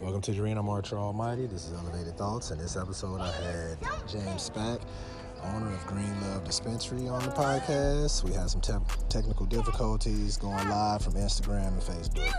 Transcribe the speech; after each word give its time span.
Welcome 0.00 0.20
to 0.22 0.32
the 0.32 0.42
Arena 0.42 0.62
Marcher 0.62 0.98
Almighty. 0.98 1.46
This 1.46 1.66
is 1.66 1.72
Elevated 1.72 2.16
Thoughts. 2.18 2.50
In 2.50 2.58
this 2.58 2.76
episode, 2.76 3.20
I 3.20 3.32
had 3.32 3.78
James 4.06 4.50
Spack, 4.50 4.82
owner 5.42 5.72
of 5.72 5.86
Green 5.86 6.20
Love 6.20 6.44
Dispensary, 6.44 7.08
on 7.08 7.22
the 7.22 7.30
podcast. 7.30 8.22
We 8.22 8.32
had 8.32 8.50
some 8.50 8.60
te- 8.60 8.74
technical 9.08 9.46
difficulties 9.46 10.36
going 10.36 10.68
live 10.68 11.02
from 11.02 11.14
Instagram 11.14 11.68
and 11.68 11.80
Facebook, 11.80 12.30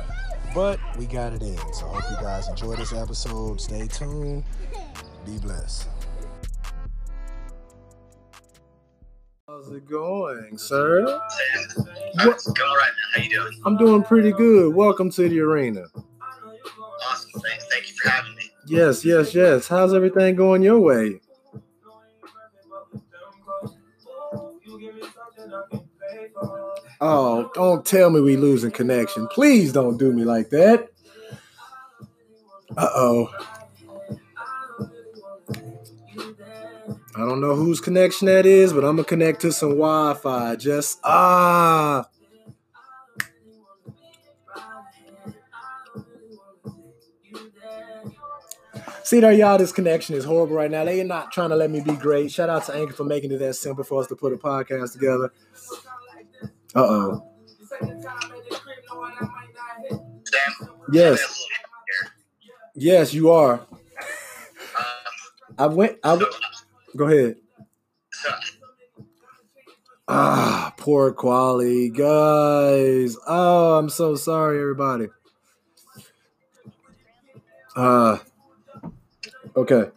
but 0.54 0.80
we 0.98 1.08
got 1.08 1.34
it 1.34 1.42
in. 1.42 1.58
So 1.74 1.88
I 1.88 2.00
hope 2.00 2.12
you 2.12 2.24
guys 2.24 2.48
enjoy 2.48 2.76
this 2.76 2.94
episode. 2.94 3.60
Stay 3.60 3.88
tuned. 3.88 4.44
Be 5.26 5.40
blessed. 5.40 5.88
How's 9.48 9.72
it 9.72 9.90
going, 9.90 10.58
sir? 10.58 11.06
What? 11.06 12.44
Going 12.46 12.58
right, 12.60 12.92
man. 12.92 12.94
How 13.16 13.22
you 13.22 13.30
doing? 13.30 13.62
I'm 13.66 13.78
doing 13.78 14.04
pretty 14.04 14.32
good. 14.32 14.76
Welcome 14.76 15.10
to 15.12 15.28
the 15.28 15.40
arena. 15.40 15.86
Thank, 17.34 17.62
thank 17.64 17.88
you 17.88 17.96
for 18.02 18.10
having 18.10 18.36
me. 18.36 18.44
Yes, 18.68 19.06
yes, 19.06 19.34
yes. 19.34 19.68
How's 19.68 19.94
everything 19.94 20.36
going 20.36 20.64
your 20.64 20.80
way? 20.80 21.22
Oh, 27.00 27.52
don't 27.54 27.86
tell 27.86 28.10
me 28.10 28.22
we 28.22 28.38
losing 28.38 28.72
connection. 28.72 29.28
Please 29.28 29.72
don't 29.72 29.98
do 29.98 30.12
me 30.12 30.24
like 30.24 30.50
that. 30.50 30.90
Uh 32.76 32.90
oh. 32.96 33.30
I 37.16 37.22
don't 37.22 37.42
know 37.42 37.56
whose 37.56 37.80
connection 37.80 38.28
that 38.28 38.46
is, 38.46 38.74
but 38.74 38.84
I'm 38.84 38.96
gonna 38.96 39.04
connect 39.04 39.42
to 39.42 39.52
some 39.52 39.70
Wi-Fi. 39.70 40.56
Just 40.56 41.00
ah. 41.04 42.06
See 49.08 49.22
there, 49.22 49.32
y'all. 49.32 49.58
This 49.58 49.72
connection 49.72 50.16
is 50.16 50.26
horrible 50.26 50.58
right 50.58 50.70
now. 50.70 50.84
They 50.84 51.00
are 51.00 51.06
not 51.06 51.32
trying 51.32 51.52
to 51.52 51.56
let 51.56 51.72
me 51.72 51.80
be 51.80 51.94
great. 51.94 52.30
Shout 52.30 52.50
out 52.50 52.66
to 52.66 52.76
Anchor 52.76 52.92
for 52.92 53.06
making 53.06 53.32
it 53.32 53.38
that 53.38 53.54
simple 53.54 53.86
for 53.86 54.02
us 54.02 54.08
to 54.08 54.18
put 54.18 54.34
a 54.34 54.36
podcast 54.36 54.92
together. 54.92 55.32
Uh 56.76 56.80
oh. 56.82 57.32
Yes, 60.92 61.46
yes, 62.76 63.14
you 63.14 63.32
are. 63.32 63.66
I 65.58 65.68
went. 65.68 66.00
I 66.04 66.10
w- 66.18 66.32
go 66.98 67.06
ahead. 67.08 67.38
Ah, 70.10 70.74
poor 70.76 71.14
quality, 71.14 71.92
guys. 71.92 73.16
Oh, 73.26 73.78
I'm 73.78 73.88
so 73.88 74.16
sorry, 74.16 74.60
everybody. 74.60 75.08
Uh, 77.74 78.18
okay. 79.58 79.76
okay, 79.76 79.92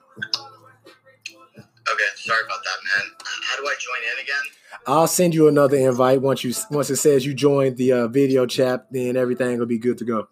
sorry 2.16 2.44
about 2.44 2.62
that, 2.64 2.78
man. 2.84 3.10
How 3.42 3.56
do 3.56 3.66
I 3.66 3.74
join 3.78 4.02
in 4.12 4.24
again? 4.24 4.42
I'll 4.86 5.06
send 5.06 5.34
you 5.34 5.48
another 5.48 5.76
invite 5.76 6.22
once 6.22 6.42
you 6.42 6.54
once 6.70 6.90
it 6.90 6.96
says 6.96 7.26
you 7.26 7.34
joined 7.34 7.76
the 7.76 7.92
uh, 7.92 8.08
video 8.08 8.46
chat. 8.46 8.86
Then 8.90 9.16
everything 9.16 9.58
will 9.58 9.66
be 9.66 9.78
good 9.78 9.98
to 9.98 10.04
go. 10.04 10.28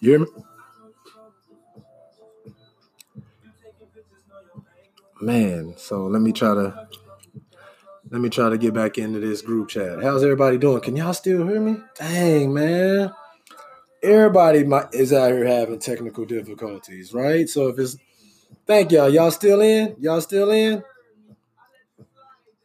You 0.00 0.10
hear 0.10 0.18
me? 0.20 0.26
Man, 5.20 5.74
so 5.78 6.06
let 6.06 6.20
me 6.20 6.32
try 6.32 6.54
to 6.54 6.88
let 8.10 8.20
me 8.20 8.28
try 8.28 8.50
to 8.50 8.58
get 8.58 8.74
back 8.74 8.98
into 8.98 9.20
this 9.20 9.40
group 9.40 9.68
chat. 9.70 10.02
How's 10.02 10.22
everybody 10.22 10.58
doing? 10.58 10.80
Can 10.80 10.96
y'all 10.96 11.14
still 11.14 11.46
hear 11.46 11.60
me? 11.60 11.78
Dang, 11.94 12.52
man. 12.52 13.12
Everybody 14.04 14.68
is 14.92 15.14
out 15.14 15.32
here 15.32 15.46
having 15.46 15.78
technical 15.78 16.26
difficulties, 16.26 17.14
right? 17.14 17.48
So 17.48 17.68
if 17.68 17.78
it's 17.78 17.96
thank 18.66 18.92
y'all. 18.92 19.08
Y'all 19.08 19.30
still 19.30 19.62
in? 19.62 19.96
Y'all 19.98 20.20
still 20.20 20.50
in? 20.50 20.84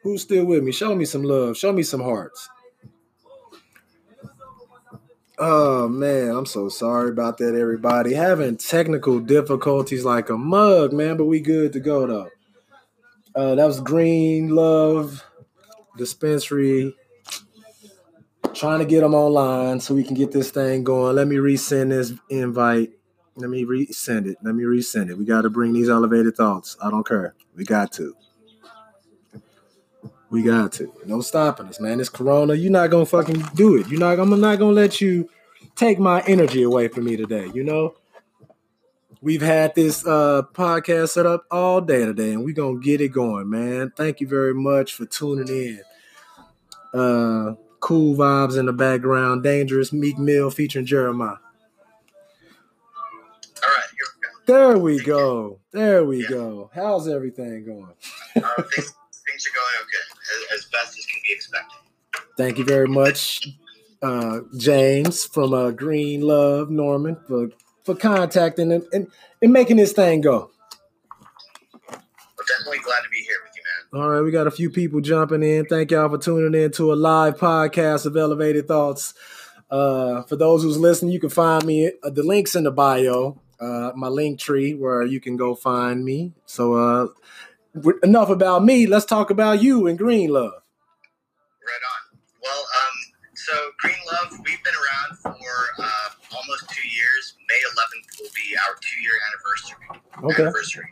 Who's 0.04 0.22
still 0.22 0.44
with 0.44 0.64
me? 0.64 0.74
Show 0.74 0.94
me 0.96 1.06
some 1.06 1.24
love. 1.24 1.56
Show 1.56 1.72
me 1.72 1.84
some 1.84 2.02
hearts. 2.02 2.50
Oh 5.38 5.88
man, 5.88 6.36
I'm 6.36 6.46
so 6.46 6.68
sorry 6.68 7.12
about 7.12 7.38
that, 7.38 7.56
everybody. 7.56 8.16
Having 8.16 8.58
technical 8.58 9.22
difficulties 9.22 10.04
like 10.04 10.30
a 10.30 10.38
mug, 10.38 10.92
man, 10.92 11.16
but 11.16 11.26
we 11.26 11.40
good 11.40 11.72
to 11.72 11.80
go 11.80 12.06
though. 12.06 12.30
Uh, 13.34 13.56
that 13.56 13.66
was 13.66 13.80
Green 13.80 14.50
Love 14.50 15.24
Dispensary. 15.98 16.98
Trying 18.54 18.80
to 18.80 18.86
get 18.86 19.02
them 19.02 19.14
online 19.14 19.80
so 19.80 19.94
we 19.96 20.04
can 20.04 20.16
get 20.16 20.32
this 20.32 20.52
thing 20.52 20.84
going. 20.84 21.16
Let 21.16 21.28
me 21.28 21.38
resend 21.38 21.90
this 21.90 22.14
invite. 22.30 22.92
Let 23.36 23.50
me 23.50 23.64
resend 23.64 24.28
it. 24.28 24.38
Let 24.44 24.56
me 24.56 24.64
resend 24.64 25.10
it. 25.10 25.18
We 25.18 25.26
got 25.26 25.44
to 25.44 25.50
bring 25.50 25.72
these 25.74 25.90
elevated 25.90 26.36
thoughts. 26.36 26.76
I 26.84 26.90
don't 26.90 27.08
care. 27.08 27.36
We 27.56 27.64
got 27.64 27.92
to. 27.94 28.16
We 30.30 30.44
got 30.44 30.74
to. 30.74 30.94
No 31.06 31.22
stopping 31.22 31.68
us, 31.68 31.80
man. 31.80 32.00
This 32.00 32.10
Corona, 32.10 32.54
you're 32.54 32.72
not 32.72 32.90
gonna 32.90 33.06
fucking 33.06 33.44
do 33.56 33.78
it. 33.78 33.88
You're 33.88 34.00
not. 34.00 34.20
I'm 34.20 34.30
not 34.40 34.60
gonna 34.60 34.74
let 34.74 35.00
you 35.00 35.30
take 35.76 36.00
my 36.00 36.22
energy 36.28 36.64
away 36.64 36.88
from 36.90 37.06
me 37.06 37.16
today. 37.16 37.50
You 37.54 37.64
know. 37.64 37.96
We've 39.22 39.42
had 39.42 39.76
this 39.76 40.06
uh, 40.08 40.44
podcast 40.54 41.10
set 41.10 41.26
up 41.26 41.46
all 41.52 41.82
day 41.82 42.06
today, 42.06 42.32
and 42.32 42.46
we're 42.46 42.54
gonna 42.56 42.80
get 42.80 43.02
it 43.02 43.10
going, 43.10 43.50
man. 43.50 43.92
Thank 43.96 44.22
you 44.22 44.28
very 44.28 44.54
much 44.54 44.94
for 44.94 45.06
tuning 45.06 45.50
in. 45.50 45.82
Uh, 46.94 47.56
cool 47.80 48.16
vibes 48.16 48.58
in 48.58 48.66
the 48.66 48.74
background. 48.74 49.44
Dangerous 49.44 49.92
Meek 49.94 50.18
Mill 50.18 50.50
featuring 50.52 50.86
Jeremih. 50.86 51.22
All 51.22 51.38
right, 53.62 53.90
here 53.96 54.08
we 54.08 54.22
go. 54.22 54.40
There 54.46 54.78
we 54.78 55.04
go. 55.04 55.60
There 55.72 56.06
we 56.06 56.28
go. 56.28 56.72
How's 56.74 57.08
everything 57.08 57.66
going? 57.66 57.94
Uh, 58.36 58.42
things, 58.42 58.94
things 59.26 59.46
are 59.46 59.56
going 59.56 59.76
okay, 59.82 60.04
as, 60.54 60.60
as 60.60 60.66
best 60.72 60.98
as 60.98 61.06
can 61.06 61.22
be 61.24 61.34
expected. 61.34 61.80
Thank 62.38 62.58
you 62.58 62.66
very 62.66 62.88
much, 62.88 63.48
uh, 64.02 64.40
James 64.58 65.26
from 65.26 65.54
uh, 65.54 65.72
Green 65.72 66.22
Love 66.22 66.70
Norman 66.70 67.18
for 67.28 67.50
for 67.84 67.96
contacting 67.96 68.72
and, 68.72 68.86
and, 68.94 69.08
and 69.42 69.54
making 69.54 69.78
this 69.78 69.94
thing 69.94 70.22
go. 70.22 70.52
I'm 71.92 72.00
definitely 72.48 72.80
glad 72.80 73.02
to 73.04 73.10
be 73.10 73.22
here 73.24 73.38
with 73.44 73.56
you, 73.56 73.64
man. 73.66 73.79
All 73.92 74.08
right, 74.08 74.22
we 74.22 74.30
got 74.30 74.46
a 74.46 74.52
few 74.52 74.70
people 74.70 75.02
jumping 75.02 75.42
in. 75.42 75.66
Thank 75.66 75.90
y'all 75.90 76.10
for 76.10 76.20
tuning 76.20 76.62
in 76.62 76.72
to 76.74 76.94
a 76.94 76.96
live 76.96 77.40
podcast 77.40 78.06
of 78.06 78.16
Elevated 78.16 78.68
Thoughts. 78.68 79.16
Uh, 79.72 80.22
for 80.24 80.36
those 80.36 80.62
who's 80.62 80.78
listening, 80.78 81.12
you 81.12 81.20
can 81.20 81.32
find 81.32 81.66
me. 81.66 81.92
Uh, 82.04 82.12
the 82.12 82.22
links 82.22 82.56
in 82.56 82.66
the 82.66 82.72
bio, 82.72 83.42
uh, 83.60 83.92
my 83.96 84.08
link 84.08 84.40
tree, 84.40 84.76
where 84.76 85.02
you 85.02 85.20
can 85.20 85.38
go 85.38 85.56
find 85.56 86.06
me. 86.06 86.34
So, 86.46 86.76
uh, 86.76 87.08
enough 88.04 88.30
about 88.30 88.64
me. 88.64 88.86
Let's 88.86 89.06
talk 89.06 89.32
about 89.32 89.64
you 89.64 89.88
and 89.88 89.98
Green 89.98 90.30
Love. 90.30 90.54
Right 90.54 91.82
on. 92.14 92.20
Well, 92.44 92.60
um, 92.60 93.34
so 93.34 93.54
Green 93.80 93.98
Love, 94.12 94.40
we've 94.46 94.64
been 94.64 94.76
around 94.76 95.18
for 95.18 95.84
uh, 95.84 96.10
almost 96.38 96.70
two 96.70 96.88
years. 96.88 97.34
May 97.48 97.60
11th 97.74 98.22
will 98.22 98.30
be 98.36 98.56
our 98.68 98.76
two-year 98.82 99.14
anniversary. 99.32 100.32
Okay. 100.32 100.44
anniversary. 100.44 100.86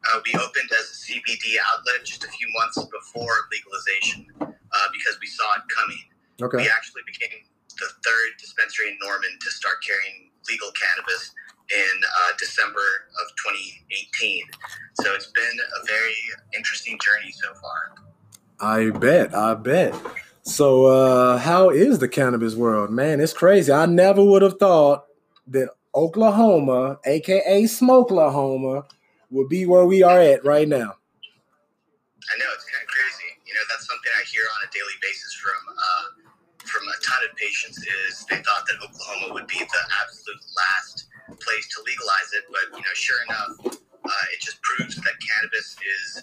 We, 0.00 0.12
uh, 0.12 0.20
we 0.24 0.32
opened 0.40 0.70
as 0.78 0.86
a 0.90 0.96
CBD 1.12 1.56
outlet 1.72 2.04
just 2.04 2.24
a 2.24 2.28
few 2.28 2.48
months 2.58 2.78
before 2.78 3.34
legalization 3.52 4.26
uh, 4.40 4.88
because 4.92 5.18
we 5.20 5.26
saw 5.26 5.44
it 5.56 5.62
coming. 5.76 6.04
Okay. 6.40 6.64
We 6.64 6.70
actually 6.70 7.02
became 7.06 7.44
the 7.78 7.88
third 8.04 8.30
dispensary 8.38 8.88
in 8.88 8.98
Norman 9.02 9.30
to 9.40 9.50
start 9.50 9.76
carrying 9.86 10.30
legal 10.48 10.70
cannabis 10.72 11.32
in 11.70 12.00
uh, 12.02 12.32
December 12.38 12.80
of 12.80 13.28
2018. 13.44 14.44
So 15.02 15.14
it's 15.14 15.30
been 15.30 15.56
a 15.82 15.86
very 15.86 16.16
interesting 16.56 16.98
journey 17.02 17.32
so 17.32 17.54
far. 17.54 17.94
I 18.60 18.90
bet. 18.90 19.34
I 19.34 19.54
bet. 19.54 19.94
So, 20.42 20.86
uh, 20.86 21.38
how 21.38 21.70
is 21.70 21.98
the 21.98 22.08
cannabis 22.08 22.54
world? 22.54 22.90
Man, 22.90 23.20
it's 23.20 23.32
crazy. 23.32 23.72
I 23.72 23.86
never 23.86 24.24
would 24.24 24.42
have 24.42 24.58
thought 24.58 25.04
that 25.46 25.68
Oklahoma, 25.94 26.98
aka 27.04 27.64
Smokelahoma, 27.64 28.84
would 29.30 29.48
be 29.48 29.66
where 29.66 29.86
we 29.86 30.02
are 30.02 30.20
at 30.20 30.44
right 30.44 30.68
now. 30.68 30.98
I 32.30 32.34
know 32.38 32.50
it's 32.54 32.66
kind 32.66 32.82
of 32.82 32.90
crazy. 32.90 33.30
You 33.46 33.54
know, 33.54 33.64
that's 33.70 33.86
something 33.86 34.12
I 34.14 34.22
hear 34.26 34.44
on 34.44 34.60
a 34.66 34.70
daily 34.70 34.98
basis 35.02 35.32
from 35.38 35.58
uh, 35.74 36.06
from 36.66 36.84
a 36.86 36.96
ton 37.02 37.20
of 37.26 37.34
patients. 37.34 37.78
Is 37.82 38.26
they 38.30 38.38
thought 38.42 38.66
that 38.70 38.78
Oklahoma 38.82 39.34
would 39.34 39.46
be 39.46 39.58
the 39.58 39.82
absolute 40.02 40.42
last 40.54 41.10
place 41.42 41.66
to 41.74 41.82
legalize 41.82 42.30
it, 42.36 42.44
but 42.50 42.66
you 42.76 42.82
know, 42.84 42.94
sure 42.94 43.18
enough, 43.26 43.52
uh, 43.82 44.24
it 44.34 44.38
just 44.42 44.60
proves 44.62 44.94
that 44.98 45.14
cannabis 45.18 45.74
is 45.78 46.22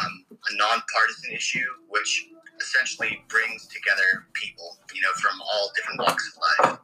um, 0.00 0.26
a 0.30 0.52
nonpartisan 0.56 1.34
issue, 1.34 1.68
which 1.90 2.30
essentially 2.58 3.22
brings 3.28 3.66
together 3.68 4.26
people. 4.32 4.78
You 4.94 5.02
know, 5.02 5.14
from 5.22 5.38
all 5.42 5.70
different 5.76 6.00
walks 6.02 6.24
of 6.30 6.34
life. 6.42 6.78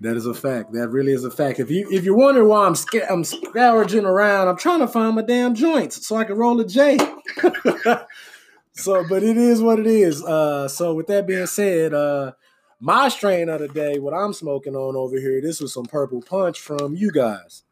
That 0.00 0.16
is 0.16 0.26
a 0.26 0.34
fact. 0.34 0.72
That 0.72 0.88
really 0.88 1.12
is 1.12 1.24
a 1.24 1.30
fact. 1.30 1.58
If 1.58 1.70
you 1.70 1.88
if 1.90 2.04
you're 2.04 2.16
wondering 2.16 2.48
why 2.48 2.66
I'm 2.66 2.74
sca- 2.74 3.10
I'm 3.10 3.24
scourging 3.24 4.04
around, 4.04 4.48
I'm 4.48 4.58
trying 4.58 4.80
to 4.80 4.88
find 4.88 5.16
my 5.16 5.22
damn 5.22 5.54
joints 5.54 6.06
so 6.06 6.16
I 6.16 6.24
can 6.24 6.36
roll 6.36 6.60
a 6.60 6.66
J. 6.66 6.98
so, 8.72 9.04
but 9.08 9.22
it 9.22 9.38
is 9.38 9.62
what 9.62 9.78
it 9.78 9.86
is. 9.86 10.22
Uh, 10.22 10.68
so 10.68 10.92
with 10.94 11.06
that 11.06 11.26
being 11.26 11.46
said, 11.46 11.94
uh, 11.94 12.32
My 12.78 13.08
strain 13.08 13.48
of 13.48 13.60
the 13.60 13.68
day, 13.68 13.98
what 13.98 14.12
I'm 14.12 14.34
smoking 14.34 14.76
on 14.76 14.96
over 14.96 15.16
here, 15.16 15.40
this 15.40 15.60
was 15.60 15.72
some 15.72 15.86
purple 15.86 16.20
punch 16.20 16.60
from 16.60 16.94
you 16.94 17.10
guys. 17.10 17.64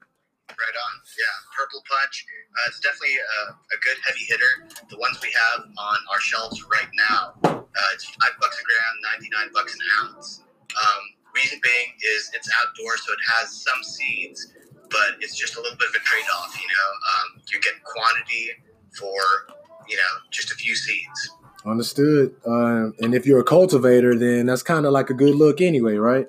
Right 0.49 0.57
on. 0.57 0.95
Yeah, 1.19 1.37
purple 1.57 1.83
punch. 1.91 2.25
Uh, 2.57 2.69
it's 2.69 2.81
definitely 2.81 3.17
a, 3.17 3.53
a, 3.53 3.79
good 3.83 3.99
heavy 4.07 4.25
hitter. 4.25 4.87
The 4.89 4.97
ones 4.97 5.19
we 5.21 5.29
have 5.33 5.67
on 5.67 5.99
our 6.11 6.21
shelves 6.21 6.65
right 6.71 6.89
now, 7.11 7.35
uh, 7.45 7.89
it's 7.93 8.05
five 8.05 8.33
bucks 8.41 8.59
a 8.59 8.65
gram, 8.65 8.95
ninety 9.13 9.29
nine 9.31 9.53
bucks 9.53 9.75
an 9.75 9.81
ounce. 10.01 10.43
Um, 10.73 11.14
reason 11.35 11.61
being 11.63 11.89
is 12.03 12.31
it's 12.35 12.49
outdoor, 12.63 12.97
so 12.97 13.13
it 13.13 13.19
has 13.35 13.63
some 13.63 13.83
seeds, 13.83 14.53
but 14.91 15.19
it's 15.21 15.37
just 15.37 15.57
a 15.57 15.61
little 15.61 15.77
bit 15.77 15.89
of 15.89 15.95
a 15.95 16.05
trade 16.05 16.25
off. 16.37 16.55
You 16.61 16.69
know, 16.69 16.89
um, 17.13 17.43
you 17.53 17.61
get 17.61 17.83
quantity 17.85 18.51
for 18.99 19.21
you 19.89 19.97
know 19.97 20.13
just 20.31 20.51
a 20.51 20.55
few 20.55 20.75
seeds. 20.75 21.31
Understood. 21.65 22.37
Uh, 22.45 22.93
and 23.01 23.15
if 23.17 23.25
you're 23.25 23.41
a 23.41 23.45
cultivator, 23.45 24.15
then 24.15 24.47
that's 24.47 24.63
kind 24.63 24.85
of 24.85 24.93
like 24.93 25.09
a 25.09 25.17
good 25.17 25.35
look 25.35 25.63
anyway, 25.65 25.97
right? 25.97 26.29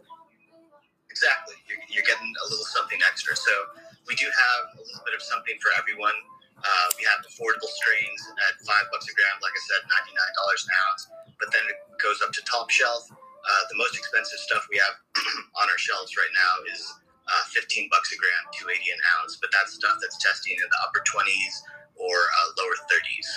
Exactly. 1.11 1.55
You're, 1.67 1.83
you're, 1.91 2.07
getting 2.07 2.31
a 2.31 2.45
little 2.47 2.63
something 2.71 2.99
extra. 3.03 3.35
So 3.35 3.51
we 4.07 4.15
do 4.15 4.23
have 4.23 4.79
a 4.79 4.83
little 4.83 5.03
bit 5.03 5.11
of 5.11 5.21
something 5.21 5.59
for 5.59 5.75
everyone. 5.75 6.15
Uh, 6.55 6.87
we 6.95 7.03
have 7.03 7.19
affordable 7.27 7.67
strains 7.67 8.21
at 8.47 8.63
five 8.63 8.87
bucks 8.95 9.11
a 9.11 9.13
gram, 9.13 9.35
like 9.43 9.51
I 9.51 9.63
said, 9.67 9.83
ninety 9.91 10.15
nine 10.15 10.33
dollars 10.39 10.63
an 10.63 10.71
ounce. 10.87 11.01
But 11.35 11.51
then 11.51 11.67
it 11.67 11.77
goes 11.99 12.23
up 12.23 12.31
to 12.31 12.41
top 12.47 12.71
shelf. 12.71 13.11
Uh, 13.45 13.63
the 13.69 13.77
most 13.77 13.93
expensive 13.93 14.39
stuff 14.39 14.65
we 14.69 14.77
have 14.81 14.95
on 15.61 15.69
our 15.69 15.77
shelves 15.77 16.17
right 16.17 16.33
now 16.33 16.53
is 16.73 16.81
uh, 17.29 17.43
15 17.53 17.89
bucks 17.91 18.11
a 18.13 18.17
gram, 18.17 18.49
280 18.57 18.91
an 18.91 18.97
ounce. 19.21 19.37
But 19.37 19.51
that's 19.53 19.73
stuff 19.73 19.97
that's 20.01 20.17
testing 20.17 20.53
in 20.57 20.65
the 20.65 20.77
upper 20.81 21.03
20s 21.05 21.61
or 21.95 22.15
uh, 22.15 22.47
lower 22.57 22.73
30s. 22.89 23.27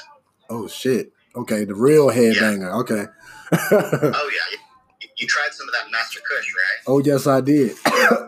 Oh 0.50 0.66
shit! 0.66 1.12
Okay, 1.36 1.64
the 1.64 1.74
real 1.74 2.08
headbanger. 2.08 2.60
Yeah. 2.60 2.80
Okay. 2.80 3.04
oh 3.52 3.68
yeah, 4.32 4.58
you, 5.00 5.08
you, 5.18 5.26
tried 5.26 5.52
some 5.52 5.68
of 5.68 5.74
that 5.74 5.90
Master 5.92 6.20
Kush, 6.20 6.54
right? 6.54 6.82
Oh 6.86 7.00
yes, 7.00 7.26
I 7.26 7.40
did. 7.40 7.76
yeah, 7.86 8.26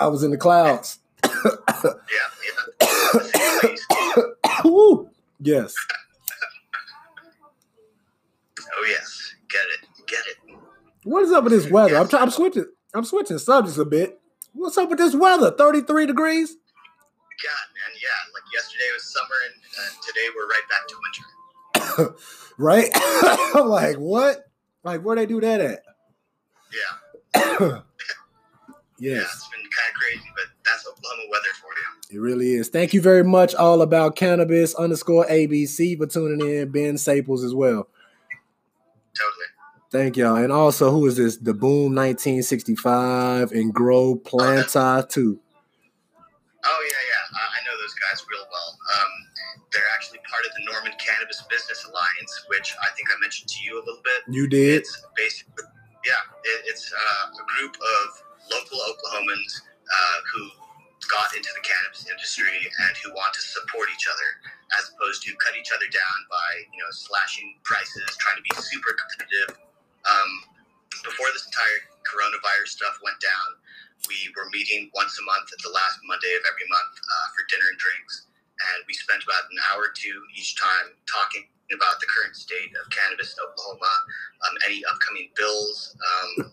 I 0.00 0.06
was 0.06 0.22
in 0.22 0.30
the 0.30 0.38
clouds. 0.38 0.98
yeah, 1.24 1.40
yeah. 2.86 2.94
Woo! 4.64 5.10
Yes. 5.40 5.74
oh 8.60 8.86
yes, 8.88 9.34
get 9.48 9.60
it, 9.74 9.80
get 10.06 10.26
it. 10.26 10.36
What 11.04 11.22
is 11.22 11.32
up 11.32 11.44
with 11.44 11.52
this 11.52 11.70
weather? 11.70 11.96
I'm, 11.96 12.08
trying. 12.08 12.24
I'm 12.24 12.30
switching. 12.30 12.66
I'm 12.94 13.04
switching 13.04 13.38
subjects 13.38 13.78
a 13.78 13.84
bit. 13.84 14.20
What's 14.52 14.76
up 14.76 14.90
with 14.90 14.98
this 14.98 15.14
weather? 15.14 15.50
Thirty-three 15.50 16.06
degrees. 16.06 16.50
God, 16.50 17.66
man, 17.74 17.96
yeah. 18.02 18.08
Like 18.34 18.42
yesterday 18.52 18.84
was 18.92 19.04
summer, 19.04 19.38
and 19.46 19.54
uh, 19.78 19.90
today 20.06 20.28
we're 20.36 20.48
right 20.48 20.68
back 20.68 20.88
to 20.88 20.96
winter. 22.04 22.14
right? 22.58 22.90
I'm 23.54 23.68
like, 23.68 23.96
what? 23.96 24.44
Like, 24.84 25.02
where 25.02 25.16
they 25.16 25.26
do 25.26 25.40
that 25.40 25.60
at? 25.60 25.82
Yeah. 26.72 27.32
yes. 27.60 27.82
Yeah, 28.98 29.20
it's 29.22 29.48
been 29.48 29.60
kind 29.60 29.88
of 29.88 29.94
crazy, 29.94 30.28
but 30.34 30.44
that's 30.66 30.86
Oklahoma 30.86 31.22
weather 31.30 31.44
for 31.60 31.68
you. 32.12 32.18
It 32.18 32.20
really 32.20 32.52
is. 32.52 32.68
Thank 32.68 32.92
you 32.92 33.00
very 33.00 33.24
much, 33.24 33.54
all 33.54 33.80
about 33.80 34.16
cannabis 34.16 34.74
underscore 34.74 35.24
ABC 35.26 35.96
for 35.96 36.06
tuning 36.06 36.46
in. 36.46 36.70
Ben 36.70 36.98
Sample 36.98 37.42
as 37.42 37.54
well. 37.54 37.88
Thank 39.90 40.16
y'all. 40.16 40.38
And 40.38 40.54
also, 40.54 40.94
who 40.94 41.02
is 41.10 41.18
this? 41.18 41.36
The 41.36 41.50
Boom 41.50 41.98
1965 41.98 43.50
and 43.50 43.74
Grow 43.74 44.14
Planta 44.14 45.02
too. 45.10 45.42
Oh 46.62 46.80
yeah, 46.86 47.02
yeah 47.10 47.24
Uh, 47.34 47.50
I 47.50 47.58
know 47.66 47.74
those 47.74 47.96
guys 47.98 48.22
real 48.30 48.46
well. 48.46 48.70
Um, 48.94 49.12
they're 49.74 49.90
actually 49.94 50.22
part 50.30 50.46
of 50.46 50.54
the 50.54 50.62
Norman 50.70 50.94
Cannabis 51.02 51.42
Business 51.50 51.82
Alliance, 51.90 52.32
which 52.46 52.70
I 52.78 52.94
think 52.94 53.10
I 53.10 53.18
mentioned 53.18 53.50
to 53.50 53.58
you 53.66 53.78
a 53.78 53.82
little 53.82 54.02
bit. 54.06 54.30
You 54.30 54.46
did. 54.46 54.86
It's 54.86 54.94
basically, 55.18 55.66
yeah, 56.06 56.22
it, 56.46 56.70
it's 56.70 56.86
uh, 56.94 57.34
a 57.34 57.44
group 57.58 57.74
of 57.74 58.06
local 58.46 58.78
Oklahomans 58.94 59.52
uh, 59.90 60.18
who 60.30 60.42
got 61.10 61.34
into 61.34 61.50
the 61.58 61.64
cannabis 61.66 62.06
industry 62.06 62.62
and 62.86 62.94
who 63.02 63.10
want 63.18 63.34
to 63.34 63.42
support 63.42 63.90
each 63.90 64.06
other, 64.06 64.28
as 64.78 64.86
opposed 64.94 65.26
to 65.26 65.34
cut 65.42 65.58
each 65.58 65.74
other 65.74 65.90
down 65.90 66.18
by 66.30 66.48
you 66.70 66.78
know 66.78 66.90
slashing 66.94 67.58
prices, 67.66 68.06
trying 68.22 68.38
to 68.38 68.46
be 68.46 68.54
super 68.54 68.94
competitive. 68.94 69.69
Um, 70.08 70.30
before 71.04 71.28
this 71.32 71.46
entire 71.46 71.80
coronavirus 72.04 72.76
stuff 72.76 72.98
went 73.04 73.20
down, 73.20 73.48
we 74.08 74.16
were 74.32 74.48
meeting 74.48 74.88
once 74.96 75.16
a 75.20 75.24
month 75.24 75.52
at 75.52 75.60
the 75.60 75.72
last 75.72 76.00
Monday 76.08 76.32
of 76.36 76.42
every 76.48 76.66
month 76.68 76.94
uh, 76.96 77.26
for 77.36 77.44
dinner 77.52 77.68
and 77.68 77.78
drinks. 77.78 78.30
And 78.60 78.84
we 78.88 78.96
spent 78.96 79.24
about 79.24 79.48
an 79.48 79.60
hour 79.72 79.88
or 79.88 79.94
two 79.96 80.20
each 80.36 80.56
time 80.56 80.92
talking 81.08 81.48
about 81.72 82.00
the 82.00 82.08
current 82.08 82.36
state 82.36 82.72
of 82.76 82.84
cannabis 82.92 83.36
in 83.36 83.40
Oklahoma, 83.40 83.92
um, 84.44 84.54
any 84.68 84.84
upcoming 84.88 85.32
bills, 85.36 85.96
um, 86.00 86.52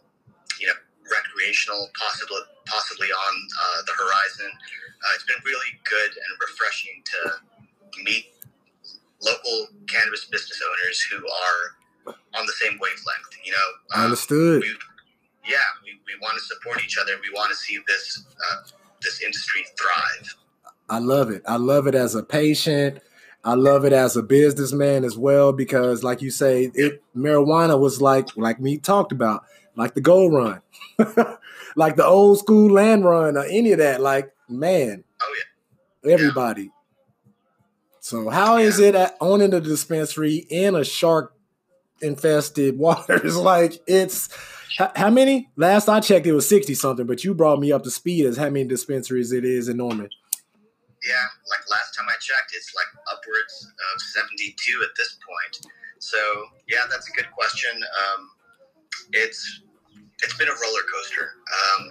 you 0.59 0.67
know, 0.67 0.77
recreational, 1.07 1.89
possibly 1.95 2.43
possibly 2.67 3.07
on 3.11 3.33
uh, 3.35 3.79
the 3.87 3.95
horizon. 3.95 4.51
Uh, 4.51 5.11
it's 5.15 5.27
been 5.27 5.39
really 5.43 5.71
good 5.87 6.11
and 6.11 6.31
refreshing 6.43 6.99
to 7.05 7.19
meet 8.03 8.35
local 9.23 9.67
cannabis 9.87 10.25
business 10.25 10.59
owners 10.61 11.01
who 11.09 11.17
are 11.17 11.61
on 12.07 12.45
the 12.45 12.53
same 12.53 12.73
wavelength. 12.79 13.37
You 13.45 13.51
know, 13.51 13.67
um, 13.95 14.05
understood. 14.05 14.61
We, 14.61 14.69
yeah, 15.47 15.57
we, 15.83 15.91
we 16.05 16.19
want 16.21 16.37
to 16.37 16.43
support 16.43 16.83
each 16.83 16.97
other. 16.97 17.13
We 17.21 17.33
want 17.33 17.51
to 17.51 17.55
see 17.55 17.79
this 17.87 18.25
uh, 18.51 18.55
this 19.01 19.21
industry 19.21 19.65
thrive. 19.77 20.35
I 20.89 20.99
love 20.99 21.29
it. 21.29 21.43
I 21.47 21.57
love 21.57 21.87
it 21.87 21.95
as 21.95 22.15
a 22.15 22.23
patient. 22.23 22.99
I 23.43 23.53
love 23.53 23.85
it 23.85 23.93
as 23.93 24.17
a 24.17 24.23
businessman 24.23 25.05
as 25.05 25.17
well 25.17 25.53
because, 25.53 26.03
like 26.03 26.21
you 26.21 26.31
say, 26.31 26.71
it 26.73 27.01
marijuana 27.15 27.79
was 27.79 28.01
like 28.01 28.35
like 28.35 28.59
we 28.59 28.77
talked 28.77 29.11
about, 29.11 29.45
like 29.75 29.93
the 29.93 30.01
gold 30.01 30.33
run, 30.33 30.61
like 31.75 31.95
the 31.95 32.05
old 32.05 32.39
school 32.39 32.71
land 32.71 33.05
run 33.05 33.37
or 33.37 33.45
any 33.45 33.71
of 33.71 33.79
that. 33.79 34.01
Like 34.01 34.33
man, 34.49 35.03
oh 35.21 35.35
yeah, 36.03 36.11
everybody. 36.11 36.63
Yeah. 36.63 36.69
So 37.99 38.29
how 38.29 38.57
yeah. 38.57 38.65
is 38.65 38.79
it 38.79 38.95
at 38.95 39.15
owning 39.21 39.53
a 39.53 39.61
dispensary 39.61 40.45
in 40.49 40.75
a 40.75 40.83
shark 40.83 41.33
infested 42.01 42.77
waters? 42.79 43.35
like 43.37 43.81
it's 43.87 44.29
how, 44.77 45.09
many? 45.09 45.49
Last 45.55 45.89
I 45.89 45.99
checked, 45.99 46.27
it 46.27 46.33
was 46.33 46.47
sixty 46.47 46.75
something. 46.75 47.07
But 47.07 47.23
you 47.23 47.33
brought 47.33 47.59
me 47.59 47.71
up 47.71 47.83
to 47.83 47.91
speed 47.91 48.25
as 48.25 48.37
how 48.37 48.49
many 48.49 48.65
dispensaries 48.65 49.31
it 49.31 49.43
is 49.43 49.69
in 49.69 49.77
Norman. 49.77 50.09
Yeah, 51.01 51.25
like 51.49 51.65
last 51.69 51.95
time 51.95 52.05
I 52.09 52.17
checked, 52.19 52.53
it's 52.53 52.73
like 52.75 52.87
upwards 53.11 53.71
of 53.93 54.01
seventy-two 54.01 54.83
at 54.83 54.93
this 54.97 55.17
point. 55.25 55.73
So 55.99 56.17
yeah, 56.69 56.85
that's 56.89 57.09
a 57.09 57.13
good 57.13 57.31
question. 57.31 57.71
Um, 57.73 58.29
it's 59.13 59.61
it's 60.23 60.37
been 60.37 60.47
a 60.47 60.57
roller 60.61 60.85
coaster. 60.93 61.33
Um, 61.49 61.81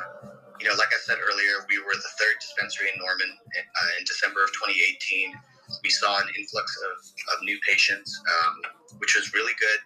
you 0.61 0.69
know, 0.69 0.75
like 0.79 0.89
I 0.89 1.01
said 1.03 1.19
earlier, 1.19 1.67
we 1.69 1.79
were 1.79 1.95
the 1.95 2.13
third 2.19 2.37
dispensary 2.41 2.89
in 2.95 2.99
Norman 3.03 3.29
uh, 3.29 3.91
in 3.99 4.05
December 4.05 4.45
of 4.45 4.51
2018. 4.55 5.35
We 5.83 5.91
saw 5.91 6.19
an 6.23 6.29
influx 6.39 6.71
of, 6.87 6.97
of 7.35 7.43
new 7.43 7.59
patients, 7.67 8.15
um, 8.23 8.55
which 8.99 9.17
was 9.17 9.35
really 9.35 9.53
good 9.59 9.81